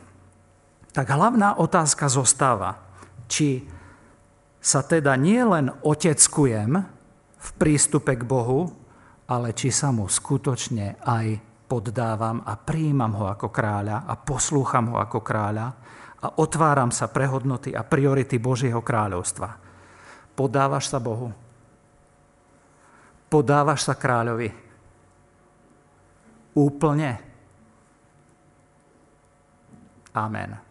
Tak 0.90 1.06
hlavná 1.10 1.58
otázka 1.58 2.06
zostáva, 2.06 2.80
či 3.26 3.64
sa 4.60 4.84
teda 4.84 5.16
nielen 5.16 5.72
oteckujem 5.80 6.70
v 7.40 7.48
prístupe 7.56 8.20
k 8.20 8.22
Bohu, 8.22 8.79
ale 9.30 9.54
či 9.54 9.70
sa 9.70 9.94
mu 9.94 10.10
skutočne 10.10 10.98
aj 11.06 11.26
poddávam 11.70 12.42
a 12.42 12.58
príjmam 12.58 13.14
ho 13.14 13.30
ako 13.30 13.46
kráľa 13.54 14.02
a 14.10 14.18
poslúcham 14.18 14.90
ho 14.90 14.98
ako 14.98 15.22
kráľa 15.22 15.66
a 16.20 16.26
otváram 16.42 16.90
sa 16.90 17.06
pre 17.06 17.30
hodnoty 17.30 17.70
a 17.70 17.86
priority 17.86 18.42
Božieho 18.42 18.82
kráľovstva. 18.82 19.48
Podávaš 20.34 20.90
sa 20.90 20.98
Bohu? 20.98 21.30
Podávaš 23.30 23.86
sa 23.86 23.94
kráľovi? 23.94 24.50
Úplne? 26.58 27.10
Amen. 30.10 30.69